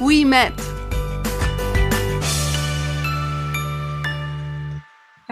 we 0.00 0.24
met. 0.24 0.83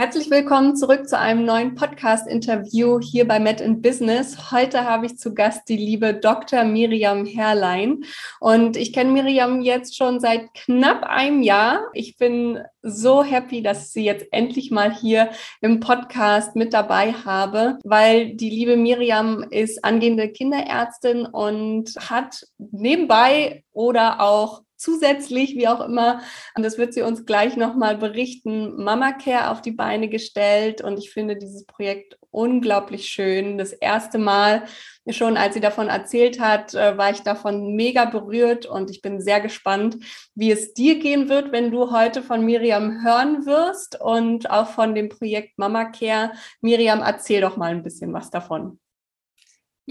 Herzlich 0.02 0.32
willkommen 0.32 0.74
zurück 0.74 1.08
zu 1.08 1.16
einem 1.16 1.44
neuen 1.44 1.76
Podcast-Interview 1.76 2.98
hier 2.98 3.24
bei 3.24 3.38
Met 3.38 3.60
in 3.60 3.80
Business. 3.80 4.50
Heute 4.50 4.82
habe 4.82 5.06
ich 5.06 5.16
zu 5.16 5.32
Gast 5.32 5.68
die 5.68 5.76
liebe 5.76 6.12
Dr. 6.12 6.64
Miriam 6.64 7.24
Herrlein. 7.24 8.02
Und 8.40 8.76
ich 8.76 8.92
kenne 8.92 9.12
Miriam 9.12 9.60
jetzt 9.60 9.96
schon 9.96 10.18
seit 10.18 10.52
knapp 10.54 11.04
einem 11.04 11.40
Jahr. 11.44 11.84
Ich 11.92 12.16
bin 12.16 12.58
so 12.82 13.22
happy, 13.22 13.62
dass 13.62 13.86
ich 13.86 13.92
sie 13.92 14.04
jetzt 14.04 14.26
endlich 14.32 14.72
mal 14.72 14.92
hier 14.92 15.30
im 15.60 15.78
Podcast 15.78 16.56
mit 16.56 16.74
dabei 16.74 17.12
habe, 17.12 17.78
weil 17.84 18.34
die 18.34 18.50
liebe 18.50 18.76
Miriam 18.76 19.44
ist 19.50 19.84
angehende 19.84 20.30
Kinderärztin 20.30 21.26
und 21.26 21.94
hat 22.10 22.44
nebenbei 22.58 23.62
oder 23.72 24.20
auch 24.20 24.62
zusätzlich, 24.82 25.56
wie 25.56 25.68
auch 25.68 25.80
immer, 25.80 26.20
und 26.56 26.64
das 26.64 26.76
wird 26.78 26.92
sie 26.92 27.02
uns 27.02 27.24
gleich 27.24 27.56
nochmal 27.56 27.96
berichten, 27.96 28.82
Mama 28.82 29.12
Care 29.12 29.50
auf 29.50 29.62
die 29.62 29.70
Beine 29.70 30.08
gestellt. 30.08 30.82
Und 30.82 30.98
ich 30.98 31.10
finde 31.10 31.36
dieses 31.36 31.64
Projekt 31.66 32.18
unglaublich 32.30 33.08
schön. 33.08 33.58
Das 33.58 33.72
erste 33.72 34.18
Mal 34.18 34.64
schon, 35.10 35.36
als 35.36 35.54
sie 35.54 35.60
davon 35.60 35.88
erzählt 35.88 36.40
hat, 36.40 36.74
äh, 36.74 36.96
war 36.96 37.10
ich 37.10 37.20
davon 37.20 37.74
mega 37.74 38.04
berührt 38.06 38.66
und 38.66 38.90
ich 38.90 39.02
bin 39.02 39.20
sehr 39.20 39.40
gespannt, 39.40 39.96
wie 40.34 40.50
es 40.50 40.74
dir 40.74 40.98
gehen 40.98 41.28
wird, 41.28 41.52
wenn 41.52 41.70
du 41.70 41.90
heute 41.90 42.22
von 42.22 42.44
Miriam 42.44 43.04
hören 43.04 43.46
wirst 43.46 44.00
und 44.00 44.50
auch 44.50 44.68
von 44.68 44.94
dem 44.94 45.08
Projekt 45.08 45.58
Mama 45.58 45.86
Care. 45.86 46.32
Miriam, 46.60 47.00
erzähl 47.00 47.40
doch 47.40 47.56
mal 47.56 47.70
ein 47.70 47.82
bisschen 47.82 48.12
was 48.12 48.30
davon. 48.30 48.78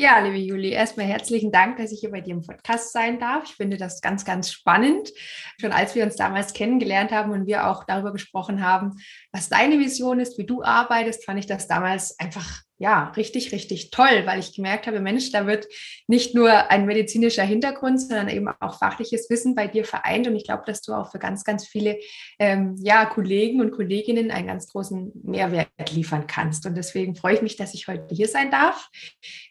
Ja, 0.02 0.18
liebe 0.18 0.38
Juli, 0.38 0.72
erstmal 0.72 1.06
herzlichen 1.06 1.52
Dank, 1.52 1.78
dass 1.78 1.92
ich 1.92 2.00
hier 2.00 2.10
bei 2.10 2.22
dir 2.22 2.34
im 2.34 2.42
Podcast 2.42 2.92
sein 2.92 3.20
darf. 3.20 3.44
Ich 3.44 3.54
finde 3.54 3.78
das 3.78 4.02
ganz, 4.02 4.26
ganz 4.26 4.52
spannend. 4.52 5.12
Schon 5.60 5.72
als 5.72 5.94
wir 5.94 6.04
uns 6.04 6.16
damals 6.16 6.54
kennengelernt 6.54 7.12
haben 7.12 7.32
und 7.32 7.46
wir 7.46 7.68
auch 7.68 7.84
darüber 7.84 8.12
gesprochen 8.12 8.66
haben, 8.66 8.94
was 9.32 9.48
deine 9.48 9.78
Vision 9.78 10.20
ist, 10.20 10.40
wie 10.40 10.48
du 10.48 10.64
arbeitest, 10.64 11.24
fand 11.24 11.38
ich 11.38 11.46
das 11.46 11.68
damals 11.68 12.18
einfach 12.18 12.64
ja, 12.82 13.12
richtig, 13.16 13.52
richtig 13.52 13.92
toll, 13.92 14.24
weil 14.26 14.40
ich 14.40 14.56
gemerkt 14.56 14.88
habe, 14.88 15.02
Mensch, 15.02 15.32
da 15.32 15.46
wird 15.46 15.68
nicht 16.08 16.34
nur 16.34 16.72
ein 16.72 16.88
medizinischer 16.88 17.44
Hintergrund, 17.44 18.02
sondern 18.02 18.28
eben 18.28 18.48
auch 18.60 18.80
fachliches 18.80 19.30
Wissen 19.30 19.54
bei 19.54 19.68
dir 19.68 19.86
vereint. 19.86 20.28
Und 20.28 20.36
ich 20.36 20.46
glaube, 20.46 20.64
dass 20.66 20.82
du 20.82 20.94
auch 20.94 21.12
für 21.12 21.20
ganz, 21.20 21.44
ganz 21.44 21.68
viele 21.68 22.00
ähm, 22.40 22.76
ja, 22.80 23.06
Kollegen 23.06 23.62
und 23.62 23.70
Kolleginnen 23.70 24.32
einen 24.32 24.48
ganz 24.48 24.68
großen 24.68 25.12
Mehrwert 25.24 25.70
liefern 25.92 26.26
kannst. 26.26 26.66
Und 26.66 26.76
deswegen 26.76 27.16
freue 27.16 27.36
ich 27.36 27.44
mich, 27.44 27.56
dass 27.56 27.76
ich 27.76 27.88
heute 27.88 28.16
hier 28.16 28.28
sein 28.28 28.50
darf. 28.50 28.90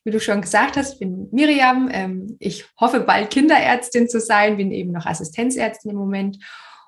Wie 0.03 0.11
du 0.11 0.19
schon 0.19 0.41
gesagt 0.41 0.77
hast, 0.77 0.95
ich 0.95 0.99
bin 0.99 1.29
Miriam. 1.31 1.89
Ähm, 1.93 2.37
ich 2.41 2.65
hoffe, 2.81 2.99
bald 2.99 3.31
Kinderärztin 3.31 4.09
zu 4.09 4.19
sein, 4.19 4.57
bin 4.57 4.73
eben 4.73 4.91
noch 4.91 5.07
Assistenzärztin 5.07 5.93
im 5.93 5.99
Moment 5.99 6.39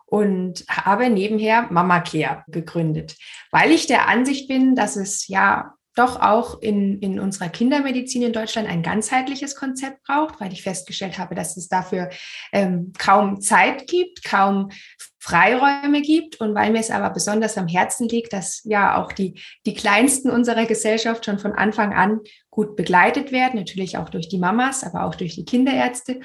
und 0.06 0.64
habe 0.68 1.08
nebenher 1.08 1.68
Mama 1.70 2.00
Care 2.00 2.42
gegründet, 2.48 3.16
weil 3.52 3.70
ich 3.70 3.86
der 3.86 4.08
Ansicht 4.08 4.48
bin, 4.48 4.74
dass 4.74 4.96
es 4.96 5.28
ja 5.28 5.74
doch 5.94 6.20
auch 6.20 6.60
in, 6.62 7.00
in 7.00 7.20
unserer 7.20 7.48
Kindermedizin 7.48 8.22
in 8.22 8.32
Deutschland 8.32 8.68
ein 8.68 8.82
ganzheitliches 8.82 9.54
Konzept 9.56 10.02
braucht, 10.04 10.40
weil 10.40 10.52
ich 10.52 10.62
festgestellt 10.62 11.18
habe, 11.18 11.34
dass 11.34 11.56
es 11.56 11.68
dafür 11.68 12.08
ähm, 12.52 12.92
kaum 12.98 13.40
Zeit 13.40 13.86
gibt, 13.88 14.24
kaum 14.24 14.70
Freiräume 15.18 16.00
gibt. 16.00 16.40
Und 16.40 16.54
weil 16.54 16.72
mir 16.72 16.80
es 16.80 16.90
aber 16.90 17.10
besonders 17.10 17.58
am 17.58 17.68
Herzen 17.68 18.08
liegt, 18.08 18.32
dass 18.32 18.62
ja 18.64 19.02
auch 19.02 19.12
die, 19.12 19.40
die 19.66 19.74
Kleinsten 19.74 20.30
unserer 20.30 20.64
Gesellschaft 20.64 21.26
schon 21.26 21.38
von 21.38 21.52
Anfang 21.52 21.92
an 21.92 22.20
gut 22.50 22.74
begleitet 22.74 23.30
werden, 23.30 23.58
natürlich 23.58 23.98
auch 23.98 24.08
durch 24.08 24.28
die 24.28 24.38
Mamas, 24.38 24.84
aber 24.84 25.04
auch 25.04 25.14
durch 25.14 25.34
die 25.34 25.44
Kinderärzte 25.44 26.20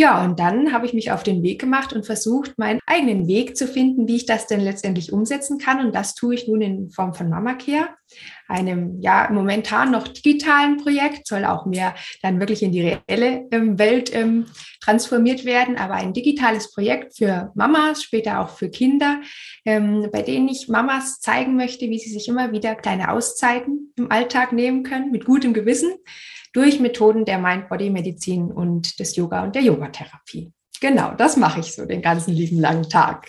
ja, 0.00 0.24
und 0.24 0.40
dann 0.40 0.72
habe 0.72 0.86
ich 0.86 0.94
mich 0.94 1.12
auf 1.12 1.22
den 1.22 1.42
Weg 1.42 1.60
gemacht 1.60 1.92
und 1.92 2.06
versucht, 2.06 2.56
meinen 2.56 2.80
eigenen 2.86 3.28
Weg 3.28 3.54
zu 3.54 3.66
finden, 3.66 4.08
wie 4.08 4.16
ich 4.16 4.24
das 4.24 4.46
denn 4.46 4.60
letztendlich 4.60 5.12
umsetzen 5.12 5.58
kann. 5.58 5.84
Und 5.84 5.94
das 5.94 6.14
tue 6.14 6.34
ich 6.34 6.48
nun 6.48 6.62
in 6.62 6.90
Form 6.90 7.12
von 7.12 7.28
Mama 7.28 7.52
Care, 7.52 7.90
einem 8.48 8.98
ja 9.02 9.28
momentan 9.30 9.90
noch 9.90 10.08
digitalen 10.08 10.78
Projekt, 10.78 11.26
soll 11.26 11.44
auch 11.44 11.66
mehr 11.66 11.94
dann 12.22 12.40
wirklich 12.40 12.62
in 12.62 12.72
die 12.72 12.80
reelle 12.80 13.46
ähm, 13.50 13.78
Welt 13.78 14.10
ähm, 14.14 14.46
transformiert 14.82 15.44
werden, 15.44 15.76
aber 15.76 15.96
ein 15.96 16.14
digitales 16.14 16.72
Projekt 16.72 17.18
für 17.18 17.52
Mamas, 17.54 18.02
später 18.02 18.40
auch 18.40 18.48
für 18.48 18.70
Kinder, 18.70 19.20
ähm, 19.66 20.08
bei 20.10 20.22
denen 20.22 20.48
ich 20.48 20.68
Mamas 20.68 21.20
zeigen 21.20 21.56
möchte, 21.56 21.90
wie 21.90 21.98
sie 21.98 22.10
sich 22.10 22.26
immer 22.26 22.52
wieder 22.52 22.74
kleine 22.74 23.10
Auszeiten 23.10 23.92
im 23.98 24.10
Alltag 24.10 24.54
nehmen 24.54 24.82
können, 24.82 25.10
mit 25.10 25.26
gutem 25.26 25.52
Gewissen 25.52 25.92
durch 26.52 26.80
Methoden 26.80 27.24
der 27.24 27.38
Mind-Body-Medizin 27.38 28.50
und 28.50 28.98
des 28.98 29.16
Yoga 29.16 29.44
und 29.44 29.54
der 29.54 29.62
Yogatherapie. 29.62 30.52
Genau, 30.80 31.12
das 31.14 31.36
mache 31.36 31.60
ich 31.60 31.74
so 31.74 31.84
den 31.84 32.00
ganzen 32.00 32.32
lieben 32.32 32.58
langen 32.58 32.88
Tag. 32.88 33.28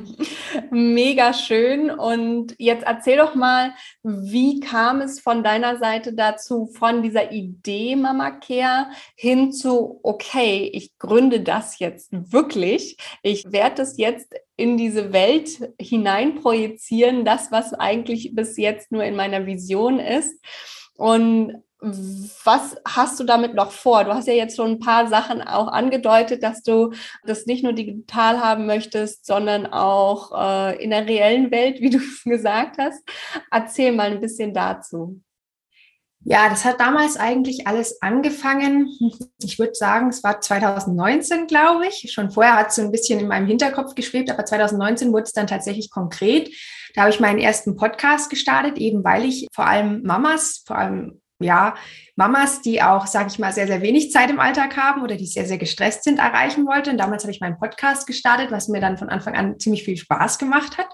Mega 0.70 1.34
schön. 1.34 1.90
Und 1.90 2.54
jetzt 2.56 2.82
erzähl 2.82 3.18
doch 3.18 3.34
mal, 3.34 3.74
wie 4.02 4.58
kam 4.60 5.02
es 5.02 5.20
von 5.20 5.44
deiner 5.44 5.76
Seite 5.76 6.14
dazu, 6.14 6.66
von 6.66 7.02
dieser 7.02 7.30
Idee 7.30 7.94
Mama 7.94 8.30
Care 8.30 8.86
hin 9.16 9.52
zu, 9.52 10.00
okay, 10.02 10.70
ich 10.72 10.96
gründe 10.98 11.42
das 11.42 11.78
jetzt 11.78 12.08
wirklich. 12.10 12.96
Ich 13.22 13.52
werde 13.52 13.76
das 13.76 13.98
jetzt 13.98 14.32
in 14.56 14.78
diese 14.78 15.12
Welt 15.12 15.74
hinein 15.78 16.36
projizieren, 16.36 17.26
das, 17.26 17.52
was 17.52 17.74
eigentlich 17.74 18.34
bis 18.34 18.56
jetzt 18.56 18.90
nur 18.90 19.04
in 19.04 19.14
meiner 19.14 19.44
Vision 19.44 20.00
ist. 20.00 20.42
Und 20.96 21.62
was 21.80 22.76
hast 22.86 23.20
du 23.20 23.24
damit 23.24 23.54
noch 23.54 23.70
vor? 23.70 24.04
Du 24.04 24.12
hast 24.12 24.26
ja 24.26 24.34
jetzt 24.34 24.56
schon 24.56 24.72
ein 24.72 24.80
paar 24.80 25.06
Sachen 25.06 25.40
auch 25.40 25.68
angedeutet, 25.68 26.42
dass 26.42 26.62
du 26.62 26.92
das 27.24 27.46
nicht 27.46 27.62
nur 27.62 27.72
digital 27.72 28.40
haben 28.40 28.66
möchtest, 28.66 29.26
sondern 29.26 29.66
auch 29.66 30.32
äh, 30.36 30.82
in 30.82 30.90
der 30.90 31.06
reellen 31.06 31.50
Welt, 31.50 31.80
wie 31.80 31.90
du 31.90 31.98
es 31.98 32.24
gesagt 32.24 32.78
hast. 32.78 33.02
Erzähl 33.50 33.92
mal 33.92 34.10
ein 34.10 34.20
bisschen 34.20 34.52
dazu. 34.52 35.20
Ja, 36.24 36.48
das 36.48 36.64
hat 36.64 36.80
damals 36.80 37.16
eigentlich 37.16 37.68
alles 37.68 38.02
angefangen. 38.02 38.88
Ich 39.40 39.58
würde 39.58 39.74
sagen, 39.74 40.08
es 40.08 40.24
war 40.24 40.40
2019, 40.40 41.46
glaube 41.46 41.86
ich. 41.86 42.10
Schon 42.12 42.32
vorher 42.32 42.56
hat 42.56 42.68
es 42.68 42.74
so 42.74 42.82
ein 42.82 42.90
bisschen 42.90 43.20
in 43.20 43.28
meinem 43.28 43.46
Hinterkopf 43.46 43.94
geschwebt, 43.94 44.30
aber 44.30 44.44
2019 44.44 45.12
wurde 45.12 45.22
es 45.22 45.32
dann 45.32 45.46
tatsächlich 45.46 45.90
konkret. 45.90 46.50
Da 46.94 47.02
habe 47.02 47.10
ich 47.10 47.20
meinen 47.20 47.38
ersten 47.38 47.76
Podcast 47.76 48.30
gestartet, 48.30 48.78
eben 48.78 49.04
weil 49.04 49.24
ich 49.24 49.46
vor 49.52 49.66
allem 49.66 50.02
Mamas, 50.02 50.64
vor 50.66 50.76
allem 50.76 51.20
ja, 51.40 51.74
Mamas, 52.16 52.62
die 52.62 52.82
auch, 52.82 53.06
sage 53.06 53.28
ich 53.30 53.38
mal, 53.38 53.52
sehr, 53.52 53.66
sehr 53.66 53.80
wenig 53.80 54.10
Zeit 54.10 54.30
im 54.30 54.40
Alltag 54.40 54.76
haben 54.76 55.02
oder 55.02 55.16
die 55.16 55.26
sehr, 55.26 55.46
sehr 55.46 55.58
gestresst 55.58 56.04
sind, 56.04 56.18
erreichen 56.18 56.66
wollte. 56.66 56.90
Und 56.90 56.98
damals 56.98 57.22
habe 57.22 57.32
ich 57.32 57.40
meinen 57.40 57.58
Podcast 57.58 58.06
gestartet, 58.06 58.50
was 58.50 58.68
mir 58.68 58.80
dann 58.80 58.98
von 58.98 59.08
Anfang 59.08 59.36
an 59.36 59.58
ziemlich 59.58 59.84
viel 59.84 59.96
Spaß 59.96 60.38
gemacht 60.38 60.78
hat. 60.78 60.88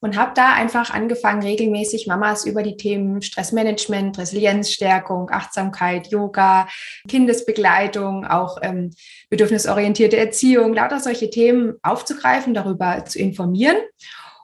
Und 0.00 0.16
habe 0.16 0.32
da 0.34 0.54
einfach 0.54 0.90
angefangen, 0.90 1.42
regelmäßig 1.42 2.08
Mamas 2.08 2.44
über 2.44 2.64
die 2.64 2.76
Themen 2.76 3.22
Stressmanagement, 3.22 4.18
Resilienzstärkung, 4.18 5.30
Achtsamkeit, 5.30 6.08
Yoga, 6.08 6.66
Kindesbegleitung, 7.06 8.26
auch 8.26 8.58
ähm, 8.62 8.90
bedürfnisorientierte 9.30 10.16
Erziehung, 10.16 10.74
lauter 10.74 10.98
solche 10.98 11.30
Themen 11.30 11.74
aufzugreifen, 11.84 12.52
darüber 12.52 13.04
zu 13.04 13.20
informieren 13.20 13.76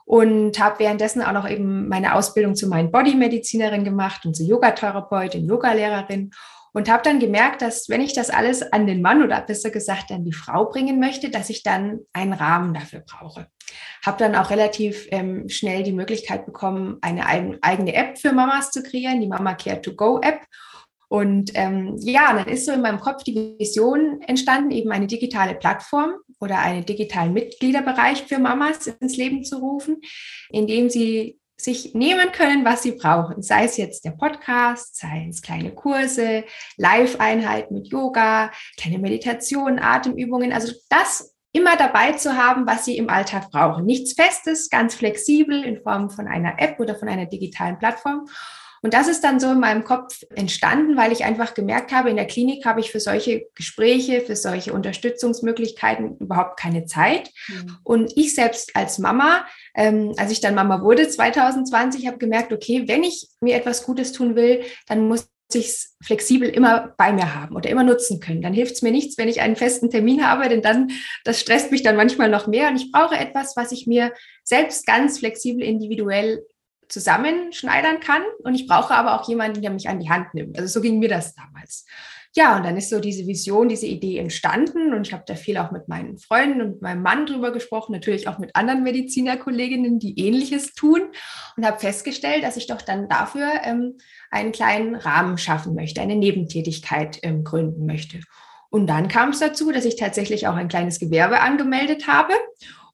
und 0.09 0.59
habe 0.59 0.79
währenddessen 0.79 1.21
auch 1.21 1.33
noch 1.33 1.47
eben 1.47 1.87
meine 1.87 2.15
Ausbildung 2.15 2.55
zu 2.55 2.67
meinen 2.67 2.91
Body-Medizinerin 2.91 3.83
gemacht 3.83 4.25
und 4.25 4.35
zur 4.35 4.47
Yogatherapeutin, 4.47 5.47
Yogalehrerin 5.47 6.31
und 6.73 6.89
habe 6.89 7.03
dann 7.03 7.19
gemerkt, 7.19 7.61
dass 7.61 7.89
wenn 7.89 8.01
ich 8.01 8.13
das 8.13 8.31
alles 8.31 8.63
an 8.73 8.87
den 8.87 9.03
Mann 9.03 9.21
oder 9.21 9.39
besser 9.41 9.69
gesagt 9.69 10.09
an 10.09 10.25
die 10.25 10.33
Frau 10.33 10.65
bringen 10.65 10.99
möchte, 10.99 11.29
dass 11.29 11.51
ich 11.51 11.61
dann 11.61 11.99
einen 12.11 12.33
Rahmen 12.33 12.73
dafür 12.73 13.01
brauche. 13.01 13.49
Habe 14.03 14.17
dann 14.17 14.35
auch 14.35 14.49
relativ 14.49 15.07
ähm, 15.11 15.47
schnell 15.47 15.83
die 15.83 15.93
Möglichkeit 15.93 16.47
bekommen, 16.47 16.97
eine 17.01 17.27
eigene 17.27 17.93
App 17.93 18.17
für 18.17 18.33
Mamas 18.33 18.71
zu 18.71 18.81
kreieren, 18.81 19.21
die 19.21 19.27
Mama 19.27 19.53
Care 19.53 19.79
to 19.79 19.93
Go 19.93 20.19
App. 20.23 20.41
Und 21.09 21.51
ähm, 21.55 21.95
ja, 21.99 22.33
dann 22.33 22.47
ist 22.47 22.65
so 22.65 22.71
in 22.71 22.81
meinem 22.81 22.99
Kopf 22.99 23.23
die 23.23 23.55
Vision 23.57 24.21
entstanden, 24.21 24.71
eben 24.71 24.91
eine 24.91 25.07
digitale 25.07 25.55
Plattform 25.55 26.13
oder 26.39 26.59
einen 26.59 26.85
digitalen 26.85 27.33
Mitgliederbereich 27.33 28.23
für 28.23 28.37
Mamas 28.37 28.87
ins 28.87 29.17
Leben 29.17 29.43
zu 29.43 29.57
rufen, 29.57 29.97
in 30.51 30.67
dem 30.67 30.89
sie 30.89 31.39
sich 31.57 31.93
nehmen 31.93 32.31
können, 32.31 32.63
was 32.63 32.83
sie 32.83 32.93
brauchen. 32.93 33.41
Sei 33.41 33.65
es 33.65 33.77
jetzt 33.77 34.05
der 34.05 34.11
Podcast, 34.11 34.97
sei 34.97 35.27
es 35.29 35.41
kleine 35.41 35.73
Kurse, 35.73 36.45
Live-Einheiten 36.77 37.73
mit 37.73 37.87
Yoga, 37.87 38.51
kleine 38.77 38.99
Meditationen, 38.99 39.79
Atemübungen. 39.79 40.53
Also 40.53 40.71
das, 40.89 41.35
immer 41.51 41.75
dabei 41.75 42.13
zu 42.13 42.37
haben, 42.37 42.67
was 42.67 42.85
sie 42.85 42.97
im 42.97 43.09
Alltag 43.09 43.49
brauchen. 43.51 43.85
Nichts 43.85 44.13
Festes, 44.13 44.69
ganz 44.69 44.95
flexibel 44.95 45.63
in 45.63 45.81
Form 45.81 46.09
von 46.09 46.27
einer 46.27 46.59
App 46.59 46.79
oder 46.79 46.95
von 46.95 47.09
einer 47.09 47.25
digitalen 47.25 47.79
Plattform. 47.79 48.27
Und 48.81 48.93
das 48.93 49.07
ist 49.07 49.23
dann 49.23 49.39
so 49.39 49.51
in 49.51 49.59
meinem 49.59 49.83
Kopf 49.83 50.23
entstanden, 50.35 50.97
weil 50.97 51.11
ich 51.11 51.25
einfach 51.25 51.53
gemerkt 51.53 51.91
habe, 51.91 52.09
in 52.09 52.15
der 52.15 52.27
Klinik 52.27 52.65
habe 52.65 52.79
ich 52.79 52.91
für 52.91 52.99
solche 52.99 53.47
Gespräche, 53.55 54.21
für 54.21 54.35
solche 54.35 54.73
Unterstützungsmöglichkeiten 54.73 56.17
überhaupt 56.17 56.59
keine 56.59 56.85
Zeit. 56.85 57.29
Mhm. 57.47 57.77
Und 57.83 58.13
ich 58.15 58.35
selbst 58.35 58.75
als 58.75 58.99
Mama, 58.99 59.45
ähm, 59.75 60.13
als 60.17 60.31
ich 60.31 60.41
dann 60.41 60.55
Mama 60.55 60.81
wurde 60.81 61.07
2020, 61.07 62.07
habe 62.07 62.17
gemerkt, 62.17 62.53
okay, 62.53 62.87
wenn 62.87 63.03
ich 63.03 63.27
mir 63.41 63.55
etwas 63.55 63.83
Gutes 63.83 64.11
tun 64.11 64.35
will, 64.35 64.63
dann 64.87 65.07
muss 65.07 65.27
ich 65.53 65.67
es 65.67 65.95
flexibel 66.01 66.47
immer 66.47 66.93
bei 66.97 67.11
mir 67.11 67.35
haben 67.35 67.55
oder 67.55 67.69
immer 67.69 67.83
nutzen 67.83 68.19
können. 68.19 68.41
Dann 68.41 68.53
hilft 68.53 68.73
es 68.73 68.81
mir 68.81 68.91
nichts, 68.91 69.17
wenn 69.17 69.27
ich 69.27 69.41
einen 69.41 69.55
festen 69.55 69.89
Termin 69.89 70.27
habe, 70.27 70.47
denn 70.47 70.61
dann, 70.61 70.91
das 71.23 71.39
stresst 71.39 71.71
mich 71.71 71.81
dann 71.81 71.95
manchmal 71.95 72.29
noch 72.29 72.47
mehr. 72.47 72.69
Und 72.69 72.75
ich 72.75 72.91
brauche 72.91 73.15
etwas, 73.15 73.55
was 73.55 73.71
ich 73.71 73.87
mir 73.87 74.13
selbst 74.43 74.85
ganz 74.85 75.19
flexibel, 75.19 75.63
individuell 75.63 76.45
zusammenschneidern 76.89 77.99
kann. 77.99 78.23
Und 78.43 78.55
ich 78.55 78.67
brauche 78.67 78.93
aber 78.93 79.19
auch 79.19 79.27
jemanden, 79.29 79.61
der 79.61 79.71
mich 79.71 79.87
an 79.87 79.99
die 79.99 80.09
Hand 80.09 80.33
nimmt. 80.33 80.57
Also 80.57 80.67
so 80.67 80.81
ging 80.81 80.99
mir 80.99 81.09
das 81.09 81.35
damals. 81.35 81.85
Ja, 82.35 82.57
und 82.57 82.63
dann 82.63 82.77
ist 82.77 82.91
so 82.91 82.99
diese 82.99 83.25
Vision, 83.25 83.69
diese 83.69 83.87
Idee 83.87 84.19
entstanden 84.19 84.93
und 84.93 85.07
ich 85.07 85.13
habe 85.13 85.23
da 85.25 85.33
viel 85.33 85.57
auch 85.57 85.71
mit 85.71 85.87
meinen 85.87 86.19
Freunden 86.19 86.61
und 86.61 86.81
meinem 86.81 87.01
Mann 87.01 87.25
drüber 87.25 87.51
gesprochen, 87.51 87.91
natürlich 87.91 88.27
auch 88.27 88.37
mit 88.37 88.55
anderen 88.55 88.83
Medizinerkolleginnen, 88.83 89.97
die 89.97 90.19
ähnliches 90.19 90.73
tun 90.73 91.01
und 91.57 91.65
habe 91.65 91.79
festgestellt, 91.79 92.43
dass 92.43 92.55
ich 92.55 92.67
doch 92.67 92.83
dann 92.83 93.09
dafür 93.09 93.49
ähm, 93.63 93.97
einen 94.29 94.51
kleinen 94.51 94.95
Rahmen 94.95 95.39
schaffen 95.39 95.73
möchte, 95.73 96.01
eine 96.01 96.15
Nebentätigkeit 96.15 97.17
ähm, 97.23 97.43
gründen 97.43 97.87
möchte. 97.87 98.19
Und 98.69 98.85
dann 98.85 99.07
kam 99.07 99.29
es 99.29 99.39
dazu, 99.39 99.71
dass 99.71 99.85
ich 99.85 99.95
tatsächlich 99.95 100.47
auch 100.47 100.55
ein 100.55 100.67
kleines 100.67 100.99
Gewerbe 100.99 101.39
angemeldet 101.39 102.07
habe 102.07 102.33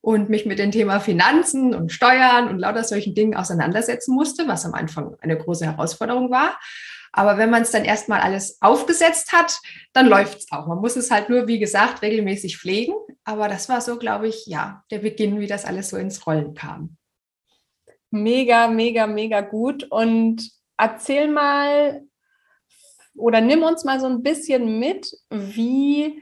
und 0.06 0.30
mich 0.30 0.46
mit 0.46 0.60
dem 0.60 0.69
Thema 0.69 1.00
Finanzen 1.00 1.74
und 1.74 1.92
Steuern 1.92 2.48
und 2.48 2.60
lauter 2.60 2.84
solchen 2.84 3.16
Dingen 3.16 3.36
auseinandersetzen 3.36 4.13
musste, 4.13 4.48
was 4.48 4.63
am 4.63 4.75
Anfang 4.75 5.16
eine 5.19 5.36
große 5.36 5.66
Herausforderung 5.66 6.30
war. 6.30 6.60
Aber 7.12 7.40
wenn 7.40 7.50
man 7.50 7.63
es 7.63 7.72
dann 7.72 7.84
erstmal 7.84 8.22
alles 8.22 8.62
aufgesetzt 8.62 9.34
hat, 9.34 9.57
dann 9.94 10.06
läuft 10.06 10.38
es 10.42 10.52
auch. 10.52 10.68
Man 10.68 10.78
muss 10.78 10.96
es 10.96 11.10
halt 11.10 11.30
nur, 11.30 11.48
wie 11.48 11.57
gesagt, 11.57 12.04
regelmäßig 12.04 12.60
pflegen. 12.60 12.94
Aber 13.24 13.48
das 13.48 13.68
war 13.68 13.81
so, 13.81 13.98
glaube 13.98 14.28
ich, 14.28 14.46
ja, 14.46 14.84
der 14.92 15.00
Beginn, 15.00 15.40
wie 15.40 15.48
das 15.48 15.66
alles 15.66 15.90
so 15.90 15.98
ins 15.98 16.28
Rollen 16.28 16.54
kam. 16.54 16.98
Mega, 18.12 18.68
mega, 18.68 19.08
mega 19.08 19.42
gut. 19.42 19.86
Und 19.90 20.51
erzähl 20.78 21.28
mal 21.31 22.04
oder 23.16 23.42
nimm 23.42 23.63
uns 23.63 23.84
mal 23.86 24.00
so 24.00 24.06
ein 24.06 24.22
bisschen 24.22 24.78
mit, 24.78 25.12
wie 25.31 26.22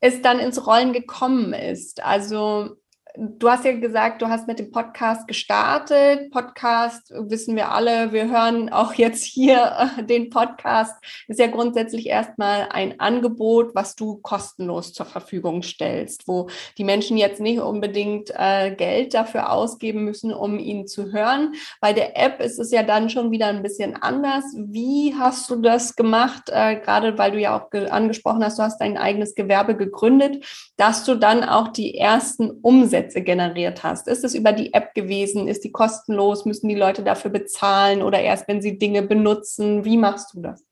es 0.00 0.20
dann 0.20 0.40
ins 0.40 0.66
Rollen 0.66 0.92
gekommen 0.92 1.52
ist. 1.52 2.02
Also 2.02 2.80
du 3.16 3.48
hast 3.48 3.64
ja 3.64 3.72
gesagt, 3.72 4.22
du 4.22 4.28
hast 4.28 4.46
mit 4.46 4.58
dem 4.58 4.70
Podcast 4.70 5.26
gestartet. 5.26 6.30
Podcast 6.30 7.10
wissen 7.10 7.56
wir 7.56 7.72
alle, 7.72 8.12
wir 8.12 8.30
hören 8.30 8.70
auch 8.70 8.94
jetzt 8.94 9.24
hier 9.24 9.90
äh, 9.98 10.02
den 10.02 10.30
Podcast. 10.30 10.94
Ist 11.28 11.40
ja 11.40 11.48
grundsätzlich 11.48 12.06
erstmal 12.06 12.68
ein 12.70 13.00
Angebot, 13.00 13.74
was 13.74 13.96
du 13.96 14.16
kostenlos 14.16 14.92
zur 14.92 15.06
Verfügung 15.06 15.62
stellst, 15.62 16.28
wo 16.28 16.48
die 16.78 16.84
Menschen 16.84 17.16
jetzt 17.16 17.40
nicht 17.40 17.60
unbedingt 17.60 18.30
äh, 18.36 18.74
Geld 18.74 19.14
dafür 19.14 19.52
ausgeben 19.52 20.04
müssen, 20.04 20.32
um 20.32 20.58
ihn 20.58 20.86
zu 20.86 21.12
hören. 21.12 21.54
Bei 21.80 21.92
der 21.92 22.16
App 22.16 22.40
ist 22.40 22.58
es 22.58 22.70
ja 22.70 22.82
dann 22.82 23.10
schon 23.10 23.30
wieder 23.30 23.46
ein 23.46 23.62
bisschen 23.62 23.96
anders. 23.96 24.44
Wie 24.56 25.14
hast 25.18 25.50
du 25.50 25.56
das 25.56 25.96
gemacht? 25.96 26.44
Äh, 26.50 26.76
gerade 26.76 27.18
weil 27.18 27.32
du 27.32 27.40
ja 27.40 27.58
auch 27.58 27.70
angesprochen 27.90 28.44
hast, 28.44 28.58
du 28.58 28.62
hast 28.62 28.80
dein 28.80 28.96
eigenes 28.96 29.34
Gewerbe 29.34 29.76
gegründet, 29.76 30.44
dass 30.76 31.04
du 31.04 31.14
dann 31.14 31.44
auch 31.44 31.68
die 31.68 31.96
ersten 31.96 32.50
Umsätze 32.50 32.99
Umsätze 33.00 33.22
generiert 33.22 33.82
hast? 33.82 34.08
Ist 34.08 34.24
es 34.24 34.34
über 34.34 34.52
die 34.52 34.74
App 34.74 34.94
gewesen? 34.94 35.48
Ist 35.48 35.64
die 35.64 35.72
kostenlos? 35.72 36.44
Müssen 36.44 36.68
die 36.68 36.74
Leute 36.74 37.02
dafür 37.02 37.30
bezahlen 37.30 38.02
oder 38.02 38.20
erst, 38.20 38.48
wenn 38.48 38.62
sie 38.62 38.78
Dinge 38.78 39.02
benutzen? 39.02 39.84
Wie 39.84 39.96
machst 39.96 40.34
du 40.34 40.42
das? 40.42 40.64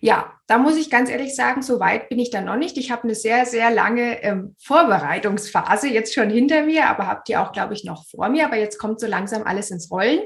Ja, 0.00 0.32
da 0.46 0.58
muss 0.58 0.76
ich 0.76 0.88
ganz 0.88 1.10
ehrlich 1.10 1.34
sagen, 1.34 1.62
so 1.62 1.80
weit 1.80 2.08
bin 2.08 2.20
ich 2.20 2.30
da 2.30 2.40
noch 2.40 2.56
nicht. 2.56 2.78
Ich 2.78 2.92
habe 2.92 3.04
eine 3.04 3.16
sehr, 3.16 3.44
sehr 3.44 3.72
lange 3.72 4.22
ähm, 4.22 4.54
Vorbereitungsphase 4.62 5.88
jetzt 5.88 6.14
schon 6.14 6.30
hinter 6.30 6.62
mir, 6.62 6.86
aber 6.86 7.08
habe 7.08 7.22
die 7.26 7.36
auch, 7.36 7.50
glaube 7.50 7.74
ich, 7.74 7.82
noch 7.82 8.06
vor 8.06 8.28
mir. 8.28 8.44
Aber 8.44 8.56
jetzt 8.56 8.78
kommt 8.78 9.00
so 9.00 9.08
langsam 9.08 9.42
alles 9.42 9.72
ins 9.72 9.90
Rollen. 9.90 10.20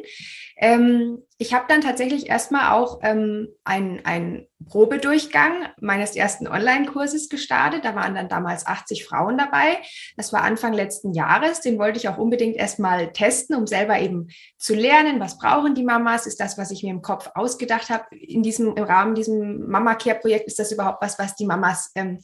Ähm, 0.61 1.23
ich 1.39 1.55
habe 1.55 1.67
dann 1.69 1.83
tatsächlich 1.83 2.29
erstmal 2.29 2.73
auch 2.73 2.99
ähm, 3.03 3.49
einen 3.63 4.49
Probedurchgang 4.67 5.69
meines 5.81 6.17
ersten 6.17 6.49
Online-Kurses 6.49 7.29
gestartet. 7.29 7.85
Da 7.85 7.95
waren 7.95 8.17
dann 8.17 8.29
damals 8.29 8.67
80 8.67 9.07
Frauen 9.07 9.39
dabei. 9.39 9.79
Das 10.17 10.33
war 10.33 10.43
Anfang 10.43 10.73
letzten 10.73 11.15
Jahres. 11.15 11.61
Den 11.61 11.79
wollte 11.79 11.99
ich 11.99 12.09
auch 12.09 12.19
unbedingt 12.19 12.57
erstmal 12.57 13.13
testen, 13.13 13.55
um 13.55 13.69
selber 13.69 14.01
eben 14.01 14.31
zu 14.59 14.75
lernen, 14.75 15.21
was 15.21 15.39
brauchen 15.39 15.77
die 15.77 15.85
Mamas? 15.85 16.27
Ist 16.27 16.41
das, 16.41 16.59
was 16.59 16.73
ich 16.73 16.83
mir 16.83 16.91
im 16.91 17.03
Kopf 17.03 17.31
ausgedacht 17.37 17.89
habe, 17.89 18.05
in 18.17 18.43
diesem 18.43 18.77
im 18.77 18.83
Rahmen 18.83 19.15
diesem 19.15 19.69
Mama 19.69 19.95
Care 19.95 20.19
Projekt, 20.19 20.49
ist 20.49 20.59
das 20.59 20.73
überhaupt 20.73 21.01
was, 21.01 21.21
was 21.21 21.37
die 21.37 21.47
Mamas 21.47 21.93
ähm, 21.95 22.19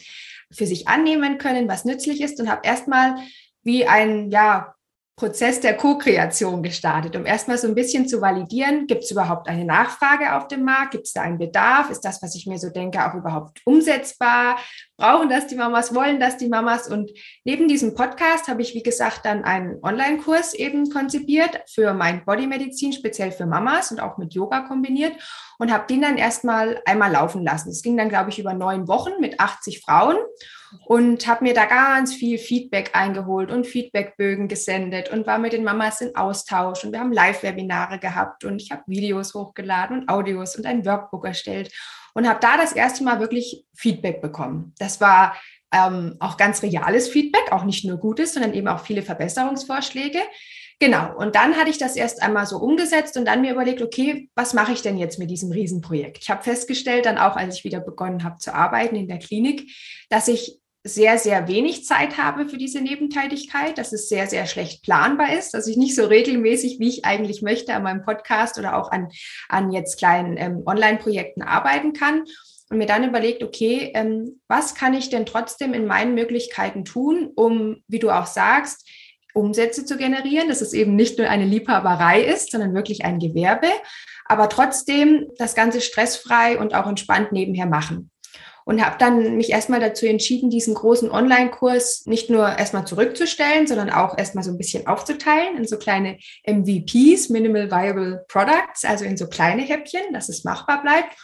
für 0.50 0.66
sich 0.66 0.88
annehmen 0.88 1.38
können, 1.38 1.68
was 1.68 1.84
nützlich 1.84 2.20
ist? 2.20 2.40
Und 2.40 2.50
habe 2.50 2.62
erstmal 2.64 3.14
wie 3.62 3.86
ein 3.86 4.32
ja 4.32 4.74
Prozess 5.16 5.60
der 5.60 5.76
Co-Kreation 5.76 6.60
gestartet, 6.60 7.14
um 7.14 7.24
erstmal 7.24 7.56
so 7.56 7.68
ein 7.68 7.76
bisschen 7.76 8.08
zu 8.08 8.20
validieren, 8.20 8.88
gibt 8.88 9.04
es 9.04 9.12
überhaupt 9.12 9.48
eine 9.48 9.64
Nachfrage 9.64 10.34
auf 10.34 10.48
dem 10.48 10.64
Markt, 10.64 10.90
gibt 10.90 11.06
es 11.06 11.12
da 11.12 11.22
einen 11.22 11.38
Bedarf, 11.38 11.88
ist 11.90 12.04
das, 12.04 12.20
was 12.20 12.34
ich 12.34 12.46
mir 12.48 12.58
so 12.58 12.68
denke, 12.68 12.98
auch 13.06 13.14
überhaupt 13.14 13.60
umsetzbar, 13.64 14.58
brauchen 14.96 15.28
das 15.28 15.46
die 15.46 15.54
Mamas, 15.54 15.94
wollen 15.94 16.18
das 16.18 16.36
die 16.36 16.48
Mamas? 16.48 16.88
Und 16.88 17.12
neben 17.44 17.68
diesem 17.68 17.94
Podcast 17.94 18.48
habe 18.48 18.62
ich, 18.62 18.74
wie 18.74 18.82
gesagt, 18.82 19.24
dann 19.24 19.44
einen 19.44 19.78
Online-Kurs 19.84 20.52
eben 20.54 20.90
konzipiert 20.90 21.62
für 21.72 21.94
mein 21.94 22.24
Bodymedizin, 22.24 22.92
speziell 22.92 23.30
für 23.30 23.46
Mamas 23.46 23.92
und 23.92 24.00
auch 24.00 24.18
mit 24.18 24.34
Yoga 24.34 24.62
kombiniert 24.62 25.14
und 25.60 25.72
habe 25.72 25.86
den 25.86 26.02
dann 26.02 26.16
erstmal 26.16 26.82
einmal 26.86 27.12
laufen 27.12 27.44
lassen. 27.44 27.70
Es 27.70 27.82
ging 27.82 27.96
dann, 27.96 28.08
glaube 28.08 28.30
ich, 28.30 28.40
über 28.40 28.52
neun 28.52 28.88
Wochen 28.88 29.12
mit 29.20 29.38
80 29.38 29.80
Frauen 29.80 30.16
und 30.86 31.26
habe 31.26 31.44
mir 31.44 31.54
da 31.54 31.64
ganz 31.64 32.14
viel 32.14 32.38
Feedback 32.38 32.90
eingeholt 32.94 33.50
und 33.50 33.66
Feedbackbögen 33.66 34.48
gesendet 34.48 35.10
und 35.10 35.26
war 35.26 35.38
mit 35.38 35.52
den 35.52 35.64
Mamas 35.64 36.00
in 36.00 36.14
Austausch 36.16 36.84
und 36.84 36.92
wir 36.92 37.00
haben 37.00 37.12
Live-Webinare 37.12 37.98
gehabt 37.98 38.44
und 38.44 38.60
ich 38.60 38.70
habe 38.70 38.82
Videos 38.86 39.34
hochgeladen 39.34 40.00
und 40.00 40.08
Audios 40.08 40.56
und 40.56 40.66
ein 40.66 40.84
Workbook 40.84 41.26
erstellt 41.26 41.72
und 42.14 42.28
habe 42.28 42.40
da 42.40 42.56
das 42.56 42.72
erste 42.72 43.04
Mal 43.04 43.20
wirklich 43.20 43.64
Feedback 43.74 44.20
bekommen. 44.20 44.72
Das 44.78 45.00
war 45.00 45.36
ähm, 45.72 46.16
auch 46.20 46.36
ganz 46.36 46.62
reales 46.62 47.08
Feedback, 47.08 47.50
auch 47.50 47.64
nicht 47.64 47.84
nur 47.84 47.98
Gutes, 47.98 48.34
sondern 48.34 48.54
eben 48.54 48.68
auch 48.68 48.80
viele 48.80 49.02
Verbesserungsvorschläge. 49.02 50.20
Genau, 50.80 51.16
und 51.16 51.36
dann 51.36 51.56
hatte 51.56 51.70
ich 51.70 51.78
das 51.78 51.96
erst 51.96 52.20
einmal 52.22 52.46
so 52.46 52.58
umgesetzt 52.58 53.16
und 53.16 53.26
dann 53.26 53.40
mir 53.40 53.52
überlegt, 53.52 53.80
okay, 53.80 54.28
was 54.34 54.54
mache 54.54 54.72
ich 54.72 54.82
denn 54.82 54.98
jetzt 54.98 55.18
mit 55.18 55.30
diesem 55.30 55.52
Riesenprojekt? 55.52 56.18
Ich 56.20 56.30
habe 56.30 56.42
festgestellt, 56.42 57.06
dann 57.06 57.16
auch 57.16 57.36
als 57.36 57.58
ich 57.58 57.64
wieder 57.64 57.80
begonnen 57.80 58.24
habe 58.24 58.38
zu 58.38 58.52
arbeiten 58.52 58.96
in 58.96 59.08
der 59.08 59.18
Klinik, 59.18 59.70
dass 60.08 60.26
ich 60.28 60.60
sehr, 60.86 61.16
sehr 61.16 61.48
wenig 61.48 61.86
Zeit 61.86 62.18
habe 62.18 62.46
für 62.46 62.58
diese 62.58 62.82
Nebentätigkeit, 62.82 63.78
dass 63.78 63.94
es 63.94 64.10
sehr, 64.10 64.26
sehr 64.26 64.46
schlecht 64.46 64.82
planbar 64.82 65.32
ist, 65.32 65.54
dass 65.54 65.66
ich 65.66 65.78
nicht 65.78 65.96
so 65.96 66.04
regelmäßig, 66.04 66.78
wie 66.78 66.88
ich 66.88 67.06
eigentlich 67.06 67.40
möchte, 67.40 67.74
an 67.74 67.82
meinem 67.82 68.02
Podcast 68.02 68.58
oder 68.58 68.76
auch 68.76 68.90
an, 68.90 69.08
an 69.48 69.72
jetzt 69.72 69.96
kleinen 69.96 70.36
ähm, 70.36 70.62
Online-Projekten 70.66 71.42
arbeiten 71.42 71.94
kann. 71.94 72.24
Und 72.70 72.78
mir 72.78 72.86
dann 72.86 73.04
überlegt, 73.04 73.42
okay, 73.42 73.92
ähm, 73.94 74.40
was 74.46 74.74
kann 74.74 74.94
ich 74.94 75.08
denn 75.08 75.26
trotzdem 75.26 75.74
in 75.74 75.86
meinen 75.86 76.14
Möglichkeiten 76.14 76.84
tun, 76.84 77.30
um, 77.34 77.82
wie 77.88 77.98
du 77.98 78.10
auch 78.10 78.26
sagst, 78.26 78.88
Umsätze 79.32 79.84
zu 79.84 79.96
generieren, 79.96 80.48
dass 80.48 80.60
es 80.60 80.72
eben 80.72 80.96
nicht 80.96 81.18
nur 81.18 81.28
eine 81.28 81.44
Liebhaberei 81.44 82.22
ist, 82.22 82.52
sondern 82.52 82.74
wirklich 82.74 83.04
ein 83.04 83.18
Gewerbe, 83.18 83.68
aber 84.26 84.48
trotzdem 84.48 85.26
das 85.38 85.54
Ganze 85.54 85.80
stressfrei 85.80 86.58
und 86.58 86.74
auch 86.74 86.86
entspannt 86.86 87.32
nebenher 87.32 87.66
machen 87.66 88.10
und 88.64 88.84
habe 88.84 88.96
dann 88.98 89.36
mich 89.36 89.50
erstmal 89.50 89.80
dazu 89.80 90.06
entschieden, 90.06 90.50
diesen 90.50 90.74
großen 90.74 91.10
Online-Kurs 91.10 92.04
nicht 92.06 92.30
nur 92.30 92.46
erstmal 92.46 92.86
zurückzustellen, 92.86 93.66
sondern 93.66 93.90
auch 93.90 94.16
erstmal 94.16 94.44
so 94.44 94.50
ein 94.50 94.58
bisschen 94.58 94.86
aufzuteilen 94.86 95.58
in 95.58 95.66
so 95.66 95.78
kleine 95.78 96.18
MVPs, 96.46 97.28
Minimal 97.28 97.70
Viable 97.70 98.24
Products, 98.28 98.84
also 98.84 99.04
in 99.04 99.16
so 99.16 99.28
kleine 99.28 99.62
Häppchen, 99.62 100.12
dass 100.12 100.28
es 100.28 100.44
machbar 100.44 100.82
bleibt. 100.82 101.14